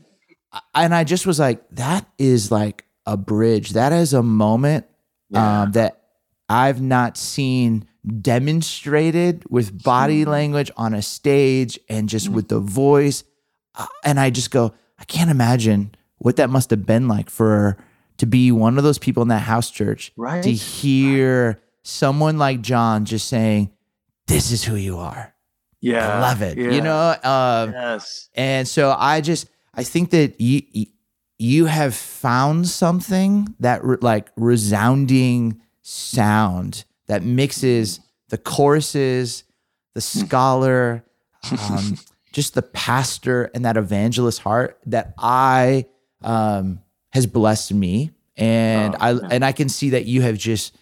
[0.75, 4.87] and I just was like, that is like a bridge, that is a moment
[5.31, 5.62] Yeah.
[5.62, 6.03] um, that
[6.49, 7.87] I've not seen
[8.21, 13.25] demonstrated with body language on a stage and just with the voice.
[13.75, 17.77] Uh, And I just go, I can't imagine what that must have been like for
[18.19, 20.43] to be one of those people in that house church Right.
[20.43, 23.71] to hear someone like John just saying,
[24.29, 25.35] "This is who you are,
[25.81, 26.17] yeah.
[26.17, 26.71] beloved." Yeah.
[26.71, 28.29] You know, um, Yes.
[28.35, 30.62] and so I just I think that you
[31.43, 39.45] you have found something that re- like resounding sound that mixes the choruses,
[39.95, 41.05] the scholar,
[41.69, 41.97] um,
[42.33, 45.87] just the pastor and that evangelist heart that I
[46.23, 46.81] um,
[47.13, 49.29] has blessed me, and Oh, I yeah.
[49.31, 50.77] and I can see that you have just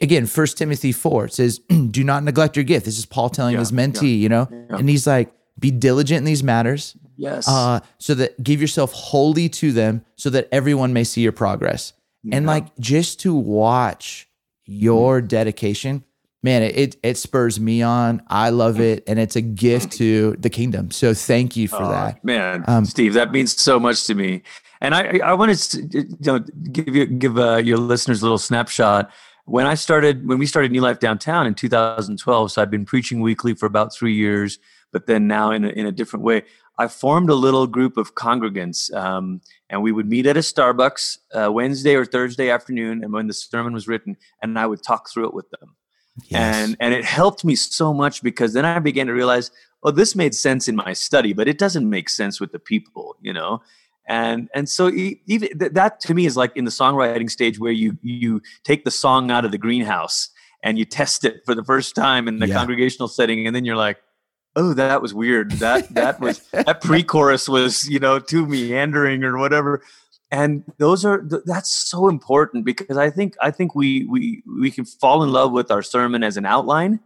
[0.00, 1.58] again First Timothy four it says,
[1.90, 4.76] "Do not neglect your gift." This is Paul telling Yeah, his mentee, you know, yeah.
[4.78, 7.46] and he's like, "Be diligent in these matters." Yes.
[7.48, 11.92] uh, so that give yourself wholly to them so that everyone may see your progress
[12.32, 14.28] and like just to watch
[14.66, 16.04] your dedication
[16.42, 20.36] man it, it it spurs me on i love it and it's a gift to
[20.38, 24.06] the kingdom so thank you for Oh, that man, Um, Steve, that means so much
[24.06, 24.42] to me.
[24.82, 26.38] And I, I wanted to you know,
[26.72, 29.10] give you give uh, your listeners a little snapshot.
[29.44, 33.20] When I started, when we started New Life Downtown in 2012, so I've been preaching
[33.20, 34.58] weekly for about three years,
[34.92, 36.44] but then now in a, in a different way.
[36.80, 41.18] I formed a little group of congregants, um, and we would meet at a Starbucks
[41.34, 45.10] uh, Wednesday or Thursday afternoon, and when the sermon was written, and I would talk
[45.10, 45.76] through it with them.
[46.28, 46.56] Yes.
[46.56, 49.50] And and it helped me so much because then I began to realize,
[49.82, 53.14] oh, this made sense in my study, but it doesn't make sense with the people,
[53.20, 53.60] you know.
[54.08, 54.90] And and so
[55.26, 58.90] even that to me is like in the songwriting stage where you you take the
[58.90, 60.30] song out of the greenhouse
[60.62, 62.54] and you test it for the first time in the yeah.
[62.54, 63.98] congregational setting, and then you're like,
[64.56, 65.52] oh that was weird.
[65.52, 69.82] That that was that pre-chorus was you know too meandering or whatever.
[70.32, 74.84] And those are that's so important because i think i think we we we can
[74.84, 77.00] fall in love with our sermon as an outline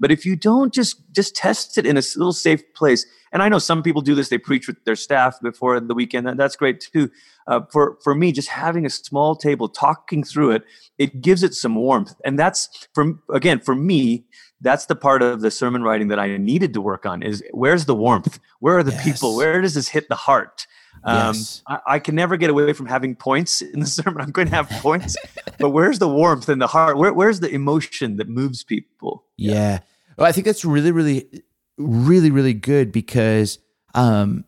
[0.00, 3.48] but if you don't just just test it in a little safe place and i
[3.48, 6.56] know some people do this they preach with their staff before the weekend and that's
[6.56, 7.08] great too
[7.46, 10.64] uh, for for me just having a small table talking through it
[10.98, 14.24] it gives it some warmth and that's from again for me
[14.60, 17.86] that's the part of the sermon writing that I needed to work on is where's
[17.86, 18.38] the warmth?
[18.58, 19.04] Where are the yes.
[19.04, 19.36] people?
[19.36, 20.66] Where does this hit the heart?
[21.02, 21.62] Um, yes.
[21.66, 24.20] I, I, can never get away from having points in the sermon.
[24.20, 25.16] I'm going to have points,
[25.58, 26.98] but where's the warmth in the heart?
[26.98, 29.24] Where, where's the emotion that moves people?
[29.38, 29.52] Yeah.
[29.52, 29.78] yeah.
[30.20, 31.42] Well, I think that's really, really,
[31.76, 33.58] really, really good because,
[33.94, 34.44] um,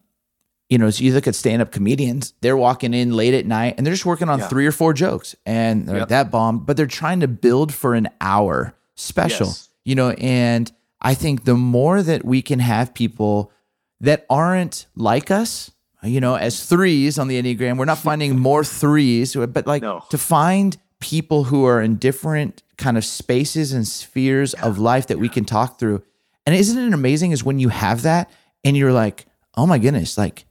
[0.69, 3.87] you know, so you look at stand-up comedians, they're walking in late at night and
[3.87, 4.49] they're just working on yeah.
[4.49, 6.09] three or four jokes and yep.
[6.09, 9.49] that bomb, but they're trying to build for an hour special.
[9.49, 13.53] Yes you know, and I think the more that we can have people
[14.01, 15.71] that aren't like us,
[16.03, 20.05] you know, as threes on the Enneagram, we're not finding more threes, but like no.
[20.11, 24.65] to find people who are in different kind of spaces and spheres yeah.
[24.65, 25.21] of life that yeah.
[25.21, 26.03] we can talk through.
[26.47, 28.31] And isn't it amazing is when you have that
[28.65, 30.47] and you're like, oh my goodness, like,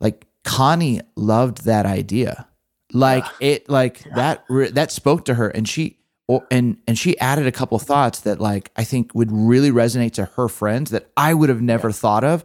[0.00, 2.46] like Connie loved that idea.
[2.92, 3.48] Like yeah.
[3.48, 7.52] it, like that, that spoke to her and she, or, and and she added a
[7.52, 7.86] couple mm-hmm.
[7.86, 11.60] thoughts that like I think would really resonate to her friends that I would have
[11.60, 12.44] never thought of.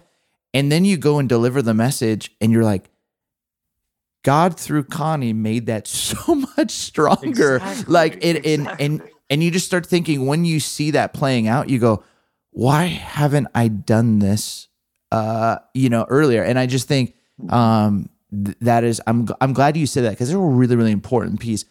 [0.54, 2.90] And then you go and deliver the message and you're like
[4.24, 7.56] God through Connie made that so much stronger.
[7.58, 7.94] Exactly.
[7.94, 8.54] Like it exactly.
[8.54, 12.04] and and and you just start thinking when you see that playing out, you go,
[12.52, 14.68] why haven't I done this
[15.12, 16.44] uh, you know, earlier?
[16.44, 17.16] And I just think
[17.50, 20.92] um th- that is I'm I'm glad you said that because it's a really, really
[20.92, 21.66] important piece.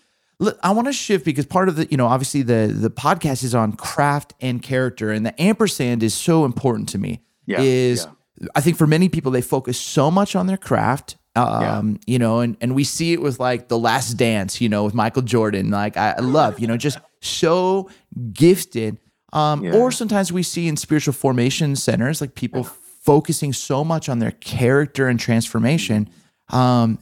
[0.63, 3.55] I want to shift because part of the, you know, obviously the the podcast is
[3.55, 7.23] on craft and character, and the ampersand is so important to me.
[7.47, 8.07] Yeah, is
[8.41, 8.49] yeah.
[8.55, 11.99] I think for many people they focus so much on their craft, um, yeah.
[12.07, 14.95] you know, and and we see it with like the Last Dance, you know, with
[14.95, 15.71] Michael Jordan.
[15.71, 17.89] Like I, I love, you know, just so
[18.33, 18.99] gifted.
[19.33, 19.77] Um, yeah.
[19.77, 24.33] Or sometimes we see in spiritual formation centers like people focusing so much on their
[24.33, 26.09] character and transformation,
[26.49, 26.99] um,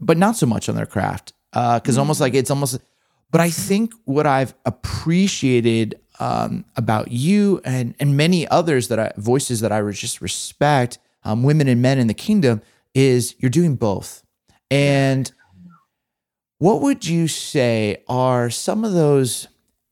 [0.00, 2.80] but not so much on their craft Uh, because uh, almost like it's almost.
[3.30, 9.12] But I think what I've appreciated um, about you and and many others that I
[9.16, 12.60] voices that I just respect, um, women and men in the kingdom,
[12.94, 14.22] is you're doing both.
[14.70, 15.30] And
[16.58, 19.48] what would you say are some of those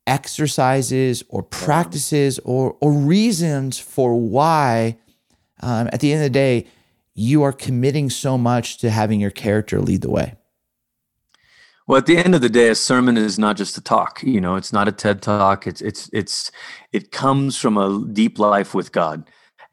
[0.07, 4.99] exercises or practices or or reasons for why,
[5.61, 6.67] um, at the end of the day,
[7.15, 10.35] you are committing so much to having your character lead the way?
[11.89, 14.23] Well, at the end of the day, a sermon is not just a talk.
[14.23, 15.67] You know, it's not a TED talk.
[15.67, 16.53] It's it's it's
[16.93, 19.29] it comes from a deep life with God,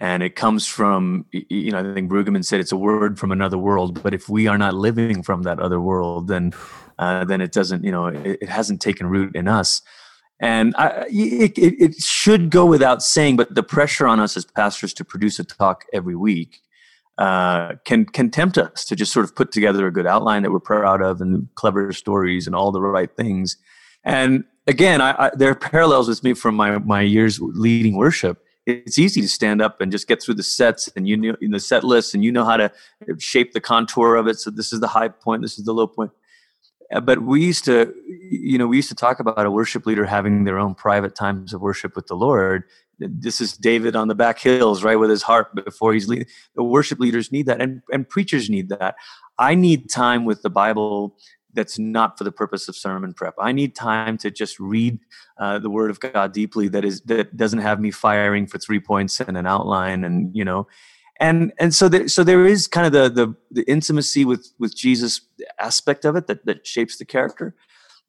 [0.06, 3.58] and it comes from you know I think Brueggemann said it's a word from another
[3.58, 4.04] world.
[4.04, 6.54] But if we are not living from that other world, then
[7.00, 9.82] uh, then it doesn't you know it, it hasn't taken root in us.
[10.39, 14.94] And I, it, it, should go without saying, but the pressure on us as pastors
[14.96, 16.60] to produce a talk every week
[17.18, 20.52] uh, can can tempt us to just sort of put together a good outline that
[20.52, 23.58] we're proud of and clever stories and all the right things.
[24.04, 28.44] And again, I, I, there are parallels with me from my my years leading worship.
[28.65, 31.51] It's easy to stand up and just get through the sets and you know in
[31.51, 32.71] the set list and you know how to
[33.19, 34.39] shape the contour of it.
[34.39, 36.12] So this is the high point, this is the low point.
[36.93, 37.93] Uh, but we used to,
[38.30, 41.51] you know, we used to talk about a worship leader having their own private times
[41.51, 42.63] of worship with the Lord
[42.99, 46.28] this is David on the back hills, right, with his heart before he's leading.
[46.56, 48.95] The worship leaders need that, and and preachers need that.
[49.38, 51.17] I need time with the Bible
[51.56, 53.34] that's not for the purpose of sermon prep.
[53.39, 55.00] I need time to just read
[55.39, 56.68] uh, the Word of God deeply.
[56.68, 60.46] That is that doesn't have me firing for three points and an outline, and you
[60.46, 60.68] know,
[61.20, 64.76] and and so there so there is kind of the the, the intimacy with with
[64.76, 65.22] Jesus
[65.60, 67.56] aspect of it that that shapes the character,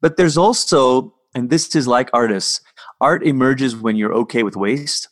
[0.01, 2.61] but there's also and this is like artists
[2.99, 5.07] art emerges when you're okay with waste.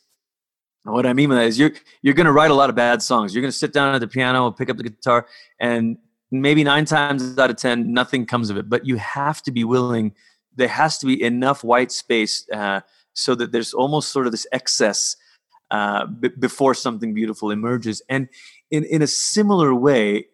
[0.84, 1.72] And what I mean by that is you're
[2.02, 3.34] you're going to write a lot of bad songs.
[3.34, 5.26] You're going to sit down at the piano pick up the guitar,
[5.58, 5.98] and
[6.30, 8.68] maybe nine times out of ten nothing comes of it.
[8.68, 10.14] But you have to be willing
[10.56, 12.80] there has to be enough white space uh,
[13.12, 15.16] so that there's almost sort of this excess
[15.70, 18.00] uh, b- before something beautiful emerges.
[18.08, 18.28] And
[18.70, 20.26] in, in a similar way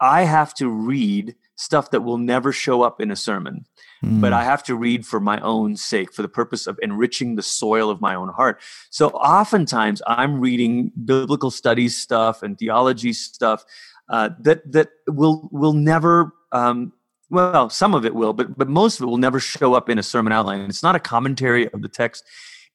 [0.00, 3.64] i have to read stuff that will never show up in a sermon.
[4.04, 4.20] Mm.
[4.20, 7.42] but i have to read for my own sake for the purpose of enriching the
[7.42, 8.60] soil of my own heart.
[8.90, 13.64] So oftentimes i'm reading biblical studies stuff and theology stuff
[14.08, 16.92] uh, that that will will never um,
[17.30, 19.98] well some of it will but but most of it will never show up in
[19.98, 20.60] a sermon outline.
[20.60, 22.24] It's not a commentary of the text.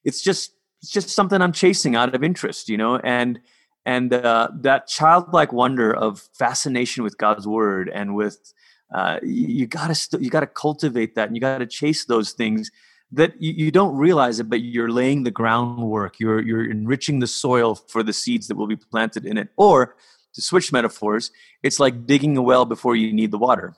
[0.04, 3.40] It's just it's just something i'm chasing out of interest you know and
[3.86, 8.52] and uh, that childlike wonder of fascination with god's word and with
[8.94, 12.70] uh, you gotta st- you gotta cultivate that and you gotta chase those things
[13.12, 16.18] that you, you don't realize it but you're laying the groundwork.
[16.20, 19.48] You're you're enriching the soil for the seeds that will be planted in it.
[19.56, 19.96] Or
[20.38, 21.32] to switch metaphors,
[21.64, 23.74] it's like digging a well before you need the water.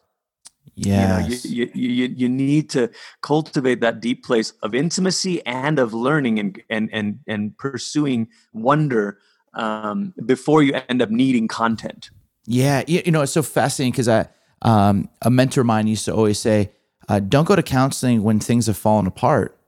[0.74, 2.90] Yeah, you, know, you, you, you, need to
[3.22, 9.18] cultivate that deep place of intimacy and of learning and and and and pursuing wonder
[9.54, 12.10] um, before you end up needing content.
[12.44, 14.28] Yeah, you, you know it's so fascinating because I
[14.62, 16.70] um, a mentor of mine used to always say,
[17.08, 19.58] uh, "Don't go to counseling when things have fallen apart.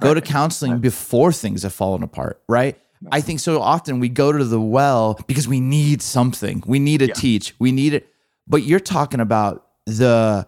[0.00, 0.14] Go right.
[0.14, 0.80] to counseling right.
[0.80, 2.78] before things have fallen apart." Right?
[3.12, 6.62] I think so often we go to the well because we need something.
[6.66, 7.14] We need to yeah.
[7.14, 7.54] teach.
[7.58, 8.08] We need it.
[8.46, 10.46] But you're talking about the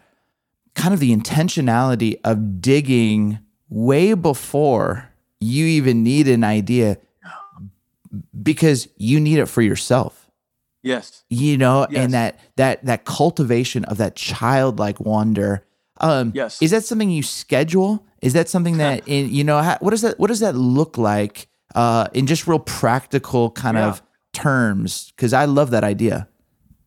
[0.75, 5.11] kind of the intentionality of digging way before
[5.41, 6.99] you even need an idea
[8.43, 10.29] because you need it for yourself.
[10.83, 11.25] Yes.
[11.29, 12.05] You know, yes.
[12.05, 15.65] and that that that cultivation of that childlike wonder.
[15.99, 16.61] Um yes.
[16.63, 18.07] is that something you schedule?
[18.23, 20.97] Is that something that in you know how, what does that what does that look
[20.99, 23.89] like uh, in just real practical kind yeah.
[23.89, 24.03] of
[24.33, 25.13] terms?
[25.17, 26.29] Because I love that idea.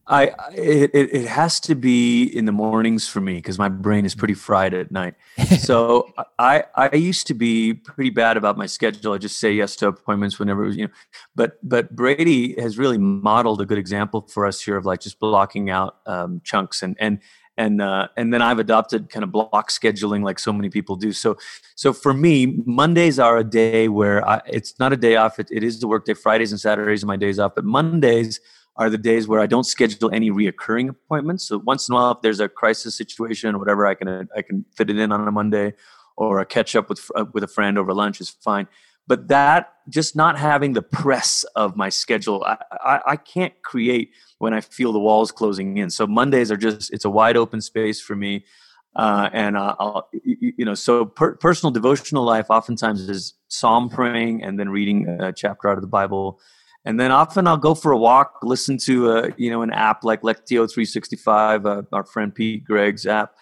[0.05, 4.15] I it, it has to be in the mornings for me because my brain is
[4.15, 5.15] pretty fried at night.
[5.59, 9.13] so I I used to be pretty bad about my schedule.
[9.13, 10.93] I just say yes to appointments whenever it was you know.
[11.35, 15.19] But but Brady has really modeled a good example for us here of like just
[15.19, 17.19] blocking out um, chunks and and
[17.57, 21.11] and uh, and then I've adopted kind of block scheduling like so many people do.
[21.13, 21.37] So
[21.75, 25.39] so for me, Mondays are a day where I, it's not a day off.
[25.39, 26.13] It, it is the work day.
[26.13, 28.39] Fridays and Saturdays are my days off, but Mondays
[28.75, 31.47] are the days where I don't schedule any reoccurring appointments.
[31.47, 34.41] So once in a while, if there's a crisis situation or whatever, I can I
[34.41, 35.73] can fit it in on a Monday,
[36.15, 38.67] or a catch up with uh, with a friend over lunch is fine.
[39.07, 44.11] But that just not having the press of my schedule, I, I, I can't create
[44.37, 45.89] when I feel the walls closing in.
[45.89, 48.45] So Mondays are just it's a wide open space for me.
[48.95, 54.43] Uh, and uh, I'll, you know, so per- personal devotional life oftentimes is psalm praying
[54.43, 56.39] and then reading a chapter out of the Bible,
[56.85, 60.03] and then often I'll go for a walk, listen to a you know an app
[60.03, 63.33] like Lectio 365, uh, our friend Pete Greig's app,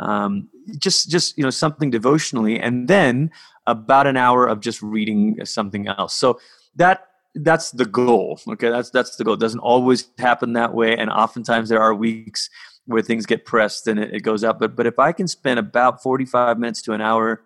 [0.00, 3.30] um, just just you know something devotionally, and then
[3.66, 6.14] about an hour of just reading something else.
[6.14, 6.40] So
[6.76, 8.40] that that's the goal.
[8.48, 9.34] Okay, that's that's the goal.
[9.34, 12.50] It doesn't always happen that way, and oftentimes there are weeks
[12.86, 14.58] where things get pressed and it, it goes up.
[14.58, 17.42] But but if I can spend about forty five minutes to an hour,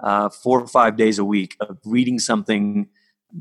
[0.00, 2.88] uh, four or five days a week of reading something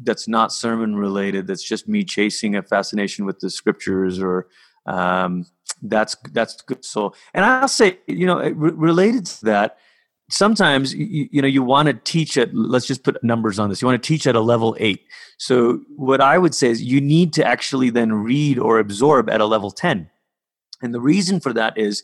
[0.04, 4.48] that's not sermon related, that's just me chasing a fascination with the scriptures or
[4.86, 5.46] um,
[5.82, 6.84] that's that's good.
[6.84, 9.78] So, and I'll say, you know, related to that
[10.32, 13.82] sometimes you, you know you want to teach at let's just put numbers on this
[13.82, 15.02] you want to teach at a level 8
[15.38, 19.42] so what i would say is you need to actually then read or absorb at
[19.42, 20.08] a level 10
[20.82, 22.04] and the reason for that is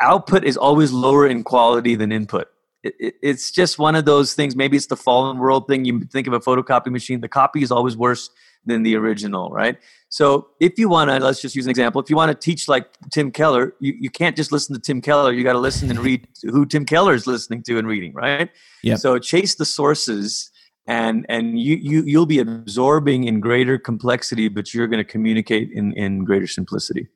[0.00, 2.48] output is always lower in quality than input.
[2.82, 6.00] It, it, it's just one of those things maybe it's the fallen world thing you
[6.00, 8.30] think of a photocopy machine the copy is always worse
[8.64, 9.78] than the original, right?
[10.08, 12.00] So if you want to, let's just use an example.
[12.00, 15.00] If you want to teach like Tim Keller, you, you can't just listen to Tim
[15.00, 15.32] Keller.
[15.32, 18.50] You got to listen and read who Tim Keller is listening to and reading, right?
[18.82, 18.96] Yeah.
[18.96, 20.50] So chase the sources
[20.86, 25.70] and and you you you'll be absorbing in greater complexity, but you're going to communicate
[25.70, 27.06] in in greater simplicity.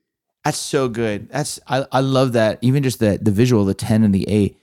[0.45, 1.31] That's so good.
[1.31, 2.59] That's I, I love that.
[2.61, 4.57] Even just the the visual, the 10 and the 8.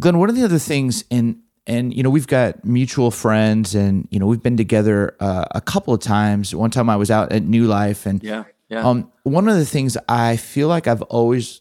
[0.00, 4.06] Glenn, what are the other things in and you know we've got mutual friends and
[4.10, 6.54] you know we've been together uh, a couple of times.
[6.54, 8.86] One time i was out at new life and yeah yeah.
[8.86, 11.60] um one of the things i feel like i've always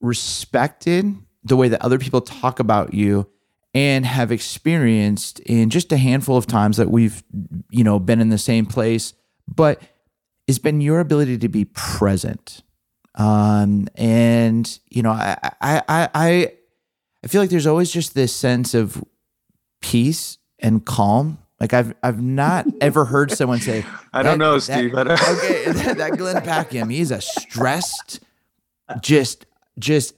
[0.00, 1.14] respected
[1.44, 3.28] the way that other people talk about you
[3.74, 7.22] and have experienced in just a handful of times that we've
[7.70, 9.14] you know been in the same place
[9.46, 9.80] but
[10.46, 12.62] it's been your ability to be present.
[13.14, 16.52] Um and you know i i i
[17.24, 19.02] I feel like there's always just this sense of
[19.80, 21.38] peace and calm.
[21.60, 23.84] Like I've I've not ever heard someone say.
[24.12, 24.92] I don't know, Steve.
[24.94, 28.20] That, okay, that, that Glenn Packiam, he's a stressed
[29.02, 29.44] just
[29.78, 30.14] just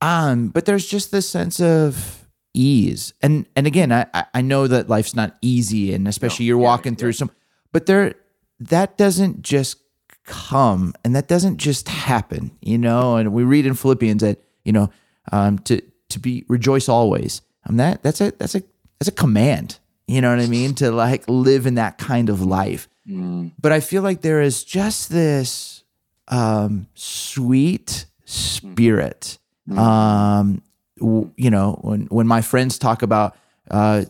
[0.00, 4.88] um but there's just this sense of ease and and again i I- know that
[4.88, 7.30] life's not easy and especially you're walking through some
[7.72, 8.14] but there
[8.60, 9.78] that doesn't just
[10.24, 14.72] come and that doesn't just happen you know and we read in philippians that you
[14.72, 14.90] know
[15.32, 18.62] um to to be rejoice always um that that's a that's a
[19.04, 22.40] that's a command you know what i mean to like live in that kind of
[22.42, 22.88] life.
[23.06, 25.84] But i feel like there is just this
[26.28, 29.38] um sweet spirit
[29.76, 30.62] um
[30.98, 33.36] w- you know when when my friends talk about
[33.70, 34.04] uh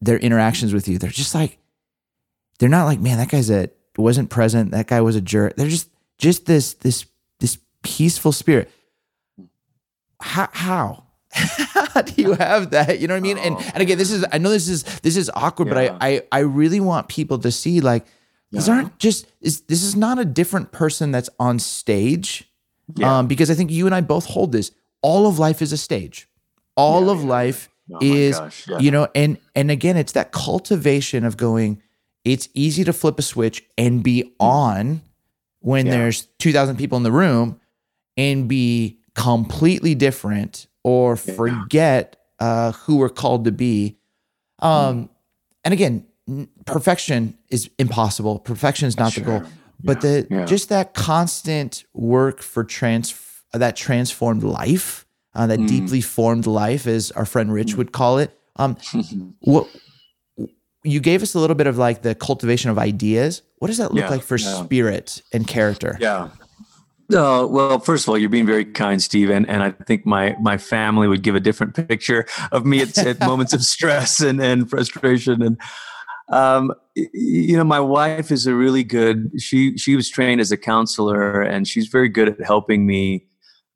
[0.00, 1.58] their interactions with you they're just like
[2.58, 4.72] they're not like man that guy's a wasn't present.
[4.72, 5.56] That guy was a jerk.
[5.56, 7.06] They're just just this this
[7.40, 8.70] this peaceful spirit.
[10.20, 11.03] How how
[11.94, 14.24] how do you have that you know what i mean and and again this is
[14.32, 15.74] i know this is this is awkward Yeah.
[15.74, 18.06] but i i i really want people to see like
[18.52, 22.48] these aren't just is this is not a different person that's on stage
[22.96, 23.18] Yeah.
[23.18, 24.70] um because i think you and i both hold this
[25.02, 26.28] all of life is a stage
[26.76, 28.78] all of life Oh is gosh, yeah.
[28.78, 31.82] you know and and again it's that cultivation of going
[32.24, 35.02] it's easy to flip a switch and be on
[35.60, 35.92] when Yeah.
[35.92, 37.60] there's 2000 people in the room
[38.16, 43.96] and be completely different or forget uh, who we're called to be.
[44.60, 45.10] Um
[45.64, 48.38] and again n- perfection is impossible.
[48.38, 49.42] Perfection is not the goal.
[49.82, 50.44] but the Yeah.
[50.44, 53.12] just that constant work for trans
[53.52, 55.04] that transformed life
[55.34, 55.48] uh, Mm.
[55.48, 58.76] that deeply formed life as our friend rich would call it um
[59.40, 59.66] what
[60.84, 63.42] you gave us a little bit of like the cultivation of ideas.
[63.58, 64.62] What does that look Yeah, like for yeah.
[64.64, 65.96] spirit and character?
[66.00, 66.28] Yeah.
[67.12, 70.36] Uh, well, first of all, you're being very kind, Steve, and, and I think my
[70.40, 74.40] my family would give a different picture of me at, at moments of stress and,
[74.40, 75.42] and frustration.
[75.42, 75.60] And
[76.30, 79.30] um, you know, my wife is a really good.
[79.38, 83.26] She she was trained as a counselor, and she's very good at helping me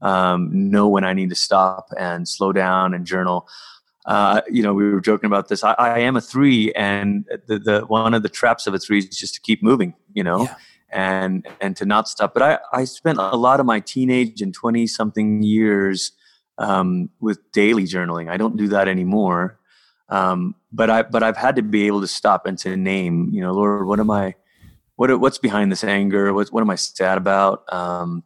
[0.01, 3.47] um, know when I need to stop and slow down and journal.
[4.07, 5.63] Uh, you know, we were joking about this.
[5.63, 9.01] I, I am a three, and the, the one of the traps of a three
[9.01, 9.95] is just to keep moving.
[10.15, 10.55] You know, Yeah.
[10.91, 12.35] And and to not stop.
[12.35, 16.13] But I I spent a lot of my teenage and twenty something years
[16.59, 18.29] um, with daily journaling.
[18.31, 19.59] I don't do that anymore.
[20.09, 23.31] Um, but I but I've had to be able to stop and to name.
[23.33, 24.35] You know, Lord, what am I?
[24.97, 26.33] What what's behind this anger?
[26.33, 27.71] What what am I sad about?
[27.73, 28.25] Um,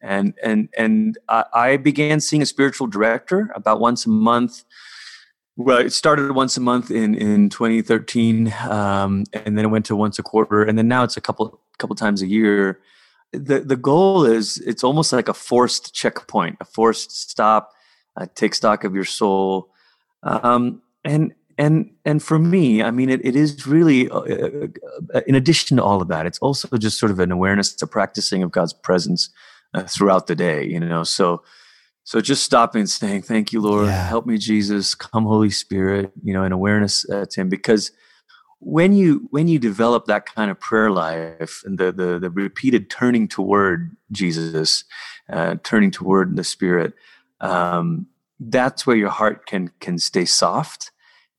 [0.00, 4.64] and and and I, I began seeing a spiritual director about once a month.
[5.56, 9.96] Well, it started once a month in in 2013, um, and then it went to
[9.96, 12.80] once a quarter, and then now it's a couple couple times a year.
[13.32, 17.72] The the goal is it's almost like a forced checkpoint, a forced stop,
[18.16, 19.70] uh, take stock of your soul,
[20.24, 25.36] um, and and and for me, I mean, it, it is really uh, uh, in
[25.36, 28.50] addition to all of that, it's also just sort of an awareness, a practicing of
[28.50, 29.28] God's presence
[29.72, 30.66] uh, throughout the day.
[30.66, 31.42] You know, so
[32.04, 33.86] so just stopping and saying, "Thank you, Lord.
[33.86, 34.06] Yeah.
[34.08, 34.94] Help me, Jesus.
[34.94, 37.90] Come, Holy Spirit." You know, an awareness uh, to Him because
[38.60, 42.90] when you when you develop that kind of prayer life and the the, the repeated
[42.90, 44.84] turning toward Jesus,
[45.32, 46.94] uh, turning toward the Spirit,
[47.40, 48.06] um,
[48.40, 50.90] that's where your heart can can stay soft.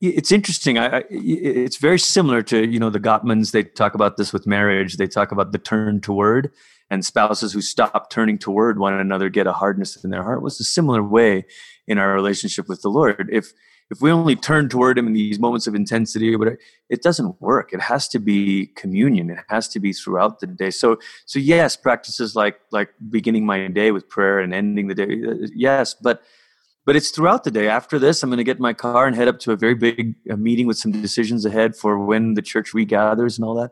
[0.01, 0.77] It's interesting.
[0.77, 3.51] I, i- it's very similar to you know the Gottmans.
[3.51, 4.97] They talk about this with marriage.
[4.97, 6.51] They talk about the turn toward
[6.89, 10.41] and spouses who stop turning toward one another get a hardness in their heart.
[10.41, 11.45] Was a similar way
[11.87, 13.29] in our relationship with the Lord.
[13.31, 13.53] If
[13.91, 16.57] if we only turn toward Him in these moments of intensity but
[16.89, 17.71] it doesn't work.
[17.71, 19.29] It has to be communion.
[19.29, 20.71] It has to be throughout the day.
[20.71, 25.21] So so yes, practices like like beginning my day with prayer and ending the day.
[25.27, 26.21] uh, Yes, but
[26.85, 27.67] but it's throughout the day.
[27.67, 29.73] After this, I'm going to get in my car and head up to a very
[29.73, 33.71] big uh, meeting with some decisions ahead for when the church regathers and all that.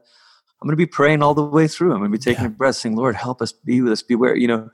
[0.64, 1.92] I'm going to be praying all the way through.
[1.92, 4.34] I'm going to be taking a breath, saying, "Lord, help us, be with us, beware."
[4.34, 4.70] You know,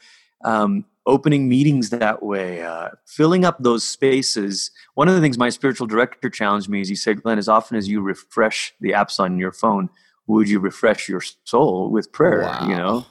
[0.45, 4.69] um, opening meetings that way, uh, filling up those spaces.
[4.93, 7.75] One of the things my spiritual director challenged me is he said, "Glenn, as often
[7.75, 9.89] as you refresh the apps on your phone,
[10.27, 13.07] would you refresh your soul with prayer?" You know.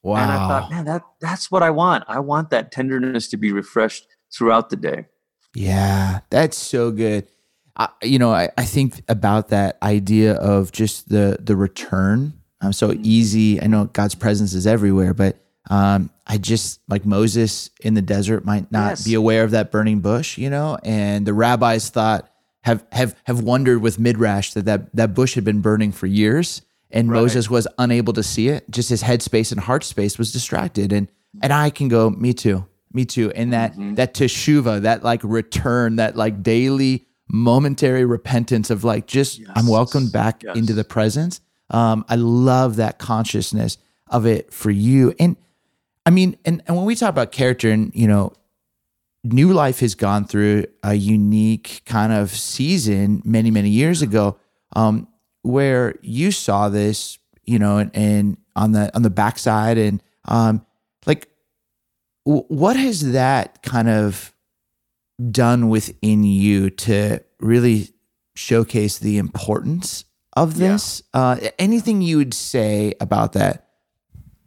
[0.00, 2.04] wow And I thought, man, that that's what I want.
[2.08, 5.04] I want that tenderness to be refreshed throughout the day.
[5.54, 7.28] Yeah, that's so good.
[7.76, 12.34] I, you know, I, I think about that idea of just the the return.
[12.60, 13.60] Um, so easy.
[13.60, 15.36] I know God's presence is everywhere, but
[15.70, 19.04] um, I just like Moses in the desert might not Yes.
[19.04, 20.78] be aware of that burning bush, you know.
[20.84, 22.28] And the rabbis thought
[22.62, 26.62] have have have wondered with midrash that that, that bush had been burning for years,
[26.90, 27.20] and Right.
[27.20, 28.70] Moses was unable to see it.
[28.70, 31.08] Just his headspace and heart space was distracted, and
[31.42, 33.32] and I can go, me too, me too.
[33.32, 33.94] And that Mm-hmm.
[33.94, 40.12] that teshuva, that like return, that like daily momentary repentance of like just I'm welcomed
[40.12, 40.56] back Yes.
[40.56, 41.40] into the presence.
[41.70, 43.78] Um, I love that consciousness
[44.08, 45.36] of it for you, and
[46.04, 48.32] I mean, and, and when we talk about character and, you know,
[49.24, 54.36] New Life has gone through a unique kind of season many, many years ago,
[54.74, 55.06] um,
[55.42, 60.66] where you saw this, you know, and, and on the on the backside, and um,
[61.06, 61.28] like,
[62.26, 64.31] w- what has that kind of
[65.30, 67.90] done within you to really
[68.34, 70.04] showcase the importance
[70.34, 71.02] of this?
[71.14, 71.20] Yeah.
[71.20, 73.68] Uh, anything you would say about that?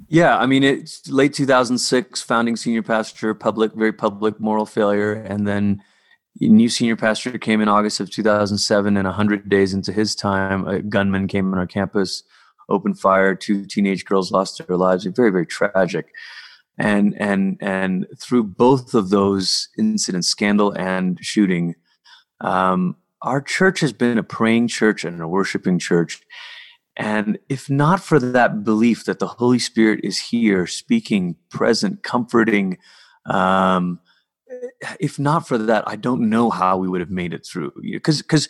[0.07, 5.13] Yeah, I mean, it's late 2006, founding senior pastor, public, very public moral failure.
[5.13, 5.82] And then
[6.39, 10.82] new senior pastor came in August of 2007, and 100 days into his time, a
[10.82, 12.24] gunman came on our campus,
[12.70, 15.05] opened fire, two teenage girls lost their lives.
[15.05, 16.07] Very, very tragic.
[16.78, 21.76] And, and, and through both of those incidents, scandal and shooting,
[22.41, 26.21] um, our church has been a praying church and a worshiping church.
[26.97, 32.78] And if not for that belief that the Holy Spirit is here, speaking, present, comforting,
[33.26, 33.99] um,
[34.99, 37.73] if not for that, I don't know how we would have made it through.
[37.82, 38.47] Because because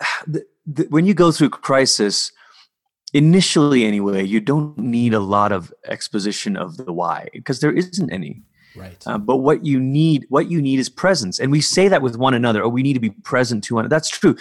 [0.88, 2.32] when you go through crisis,
[3.16, 8.12] initially anyway, you don't need a lot of exposition of the why because there isn't
[8.12, 8.42] any.
[8.76, 9.02] Right.
[9.06, 12.16] Uh, but what you need, what you need is presence, and we say that with
[12.16, 12.62] one another.
[12.62, 13.88] Oh, we need to be present to one.
[13.88, 14.36] That's true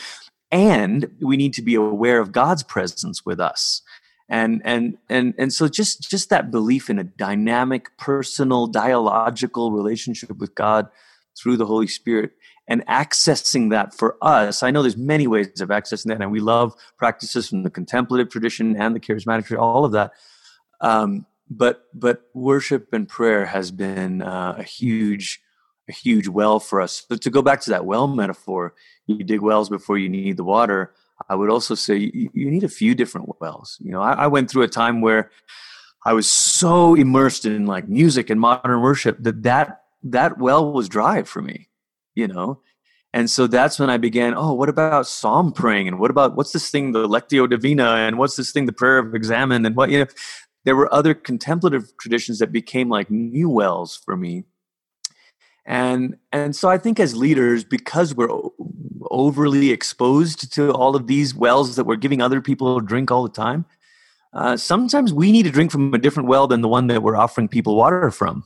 [0.51, 3.81] and we need to be aware of God's presence with us.
[4.29, 10.37] And and and and so just just that belief in a dynamic, personal, dialogical relationship
[10.37, 10.87] with God
[11.37, 12.31] through the Holy Spirit
[12.67, 14.63] and accessing that for us.
[14.63, 18.29] I know there's many ways of accessing that, and we love practices from the contemplative
[18.29, 20.11] tradition and the charismatic all of that.
[20.81, 25.41] Um, but but worship and prayer has been uh, a huge
[25.87, 27.05] a huge well for us.
[27.07, 28.73] But to go back to that well metaphor,
[29.05, 30.93] you dig wells before you need the water.
[31.29, 33.77] I would also say you, you need a few different wells.
[33.79, 35.31] You know, I, I, went through a time where
[36.05, 40.89] I was so immersed in like music and modern worship that that that well was
[40.89, 41.69] dry for me.
[42.15, 42.61] You know,
[43.13, 44.33] and so that's when I began.
[44.35, 45.87] Oh, what about psalm praying?
[45.87, 47.85] And what about what's this thing, the Lectio Divina?
[47.85, 49.65] And what's this thing, the prayer of examen?
[49.65, 50.05] And what you know,
[50.65, 54.43] there were other contemplative traditions that became like new wells for me
[55.65, 58.29] and and so i think as leaders because we're
[59.09, 63.23] overly exposed to all of these wells that we're giving other people to drink all
[63.23, 63.65] the time
[64.33, 67.15] uh, sometimes we need to drink from a different well than the one that we're
[67.15, 68.45] offering people water from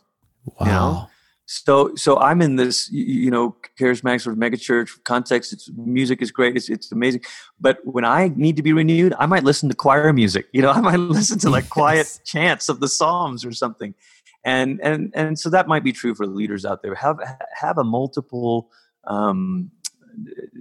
[0.60, 1.10] wow you know?
[1.52, 5.52] So so i'm in this you know charismatic sort of megachurch context.
[5.52, 6.56] It's music is great.
[6.56, 7.22] It's, it's amazing.
[7.60, 10.46] But when i need to be renewed i might listen to choir music.
[10.52, 13.96] You know i might listen to like quiet chants of the psalms or something.
[14.46, 16.94] And and and so that might be true for leaders out there.
[16.94, 17.20] Have
[17.56, 18.70] have a multiple
[19.06, 19.72] um,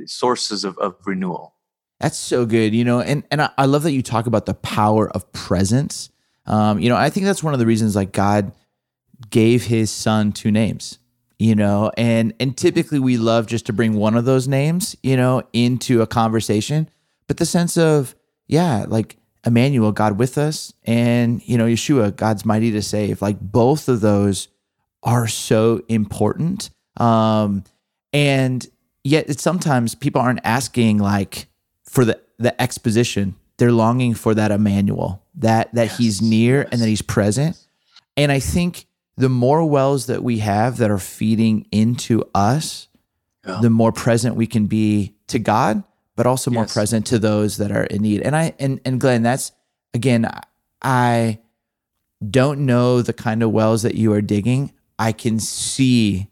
[0.07, 1.55] sources of, of renewal.
[2.01, 5.11] That's so good you know and and I, love that you talk about the power
[5.11, 6.09] of presence.
[6.47, 8.53] Um, you know i think that's one of the reasons like god
[9.31, 10.99] gave his son two names
[11.39, 15.17] you know and and typically we love just to bring one of those names you
[15.17, 16.89] know into a conversation
[17.27, 18.15] but the sense of
[18.47, 23.23] yeah like Emmanuel, God with us, and you know, Yeshua, God's mighty to save.
[23.23, 24.49] Like both of those
[25.03, 26.71] are so important.
[26.97, 27.65] Um,
[28.13, 28.67] and
[29.05, 31.49] yet it's sometimes people aren't asking like
[31.85, 33.37] for the the exposition.
[33.57, 36.69] They're longing for that Emmanuel, that that yes, he's near yes.
[36.73, 37.57] and that he's present.
[38.17, 38.87] And I think
[39.19, 42.89] the more wells that we have that are feeding into us,
[43.47, 43.59] yeah.
[43.61, 45.83] the more present we can be to God
[46.19, 46.75] but also more yes.
[46.75, 48.23] present to those that are in need.
[48.23, 49.53] And I and and Glenn, that's
[49.95, 50.29] again,
[50.83, 51.39] I
[52.29, 54.73] don't know the kind of wells that you are digging.
[54.99, 56.29] I can see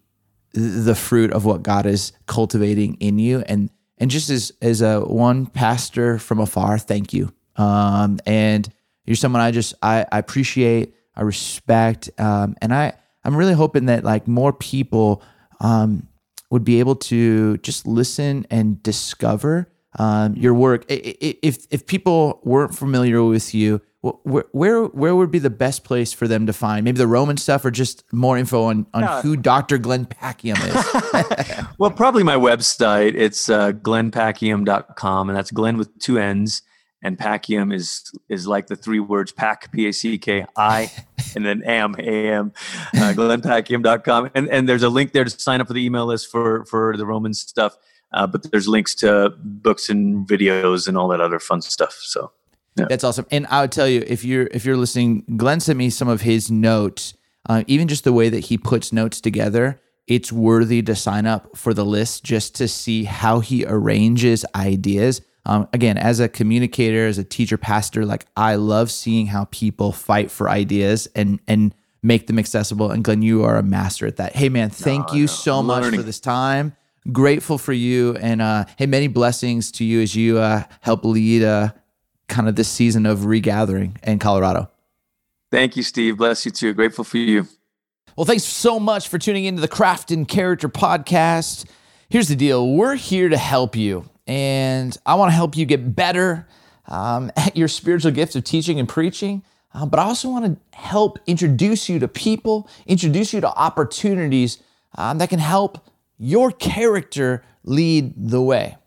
[0.52, 5.02] the fruit of what God is cultivating in you, and and just as as a
[5.02, 7.32] one pastor from afar, thank you.
[7.54, 8.68] Um, and
[9.04, 12.94] you're someone I just I, I appreciate, I respect, um, and I
[13.24, 15.22] I'm really hoping that like more people
[15.60, 16.08] um,
[16.50, 20.84] would be able to just listen and discover um, your work.
[20.88, 26.12] If if people weren't familiar with you, where, where where would be the best place
[26.12, 29.22] for them to find maybe the Roman stuff or just more info on, on yeah.
[29.22, 29.78] who Dr.
[29.78, 31.66] Glenn Packiam is?
[31.78, 33.14] well, probably my website.
[33.14, 36.62] It's uh, glennpackiam.com, and that's Glenn with two N's.
[37.06, 40.90] And Packiam is is like the three words pack P A C K I
[41.36, 42.52] and then am A M
[42.94, 44.30] uh, glennpackiam.com.
[44.34, 46.96] And and there's a link there to sign up for the email list for for
[46.96, 47.76] the Roman stuff.
[48.12, 51.92] Uh, but there's links to books and videos and all that other fun stuff.
[51.92, 52.32] So
[52.74, 52.86] yeah.
[52.88, 53.26] that's awesome.
[53.30, 56.22] And I would tell you if you're if you're listening, Glenn sent me some of
[56.22, 57.14] his notes.
[57.48, 61.56] Uh, even just the way that he puts notes together, it's worthy to sign up
[61.56, 65.20] for the list just to see how he arranges ideas.
[65.46, 69.92] Um, again, as a communicator, as a teacher, pastor, like I love seeing how people
[69.92, 72.90] fight for ideas and and make them accessible.
[72.90, 74.34] And Glenn, you are a master at that.
[74.34, 76.76] Hey, man, thank you so much for this time.
[77.12, 78.16] Grateful for you.
[78.16, 81.70] And uh, hey, many blessings to you as you uh, help lead uh,
[82.28, 84.70] kind of this season of regathering in Colorado.
[85.50, 86.16] Thank you, Steve.
[86.16, 86.74] Bless you too.
[86.74, 87.46] Grateful for you.
[88.16, 91.66] Well, thanks so much for tuning into the Craft and Character podcast.
[92.08, 95.94] Here's the deal we're here to help you, and I want to help you get
[95.94, 96.48] better
[96.86, 99.42] um, at your spiritual gift of teaching and preaching.
[99.74, 104.62] Uh, but I also want to help introduce you to people, introduce you to opportunities
[104.96, 105.86] um, that can help
[106.18, 108.78] your character lead the way.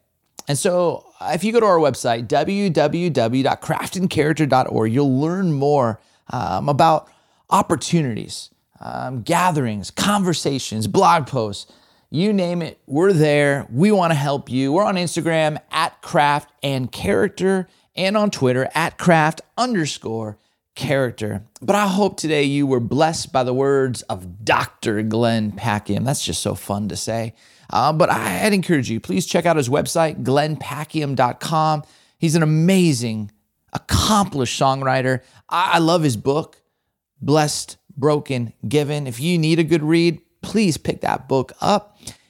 [0.47, 7.07] And so, uh, if you go to our website, www.craftandcharacter.org, you'll learn more um, about
[7.51, 11.71] opportunities, um, gatherings, conversations, blog posts.
[12.11, 13.67] You name it, we're there.
[13.71, 14.73] We want to help you.
[14.73, 20.39] We're on Instagram at craft and character and on Twitter at craft underscore
[20.73, 21.43] character.
[21.61, 25.03] But I hope today you were blessed by the words of Dr.
[25.03, 26.03] Glenn Packiam.
[26.03, 27.35] That's just so fun to say.
[27.69, 31.83] Uh, but I'd encourage you, please check out his website, glennpackiam.com.
[32.17, 33.29] He's an amazing,
[33.71, 35.21] accomplished songwriter.
[35.47, 36.59] I, I love his book,
[37.21, 39.05] Blessed, Broken, Given.
[39.05, 41.88] If you need a good read, please pick that book up.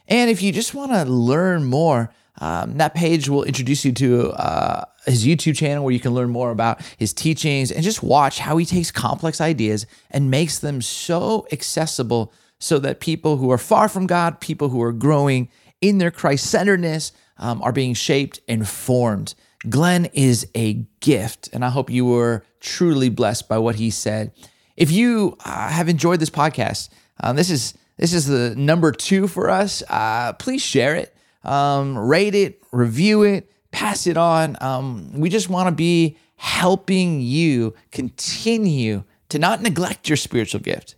[0.10, 4.32] And if you just want to learn more, um, that page will introduce you to
[4.32, 8.40] uh, his YouTube channel where you can learn more about his teachings and just watch
[8.40, 13.58] how he takes complex ideas and makes them so accessible so that people who are
[13.58, 15.50] far from God, people who are growing
[15.80, 19.36] in their Christ centeredness, um, are being shaped and formed.
[19.70, 24.32] Glenn is a gift, and I hope you were truly blessed by what he said.
[24.76, 26.90] If you uh, have enjoyed this podcast,
[27.22, 29.84] um, this is this is the number two for us.
[29.88, 34.58] Uh, please share it um, rate it, review it, pass it on.
[34.62, 40.96] Um, we just want to be helping you continue to not neglect your spiritual gift,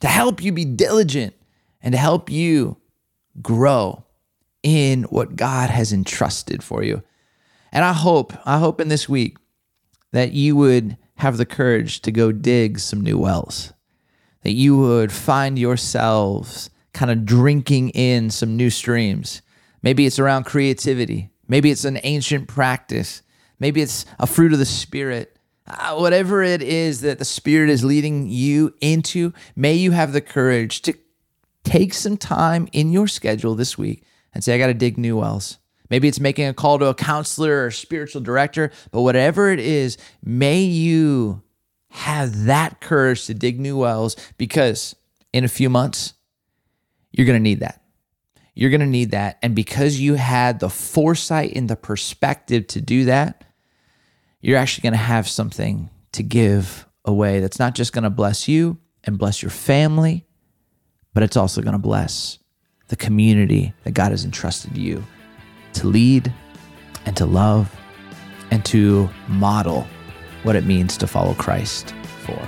[0.00, 1.34] to help you be diligent,
[1.82, 2.76] and to help you
[3.40, 4.04] grow
[4.62, 7.02] in what God has entrusted for you.
[7.72, 9.38] And I hope, I hope in this week
[10.12, 13.72] that you would have the courage to go dig some new wells,
[14.42, 19.42] that you would find yourselves kind of drinking in some new streams
[19.82, 21.30] Maybe it's around creativity.
[21.48, 23.22] Maybe it's an ancient practice.
[23.58, 25.36] Maybe it's a fruit of the Spirit.
[25.66, 30.20] Uh, whatever it is that the Spirit is leading you into, may you have the
[30.20, 30.94] courage to
[31.64, 35.18] take some time in your schedule this week and say, I got to dig new
[35.18, 35.58] wells.
[35.90, 39.98] Maybe it's making a call to a counselor or spiritual director, but whatever it is,
[40.24, 41.42] may you
[41.92, 44.96] have that courage to dig new wells because
[45.32, 46.14] in a few months,
[47.10, 47.82] you're going to need that.
[48.54, 49.38] You're going to need that.
[49.42, 53.44] And because you had the foresight and the perspective to do that,
[54.40, 58.48] you're actually going to have something to give away that's not just going to bless
[58.48, 60.26] you and bless your family,
[61.12, 62.38] but it's also going to bless
[62.88, 65.04] the community that God has entrusted you
[65.74, 66.32] to lead
[67.04, 67.74] and to love
[68.50, 69.86] and to model
[70.42, 72.38] what it means to follow Christ for.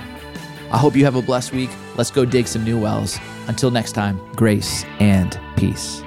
[0.71, 1.69] I hope you have a blessed week.
[1.95, 3.17] Let's go dig some new wells.
[3.47, 6.01] Until next time, grace and peace.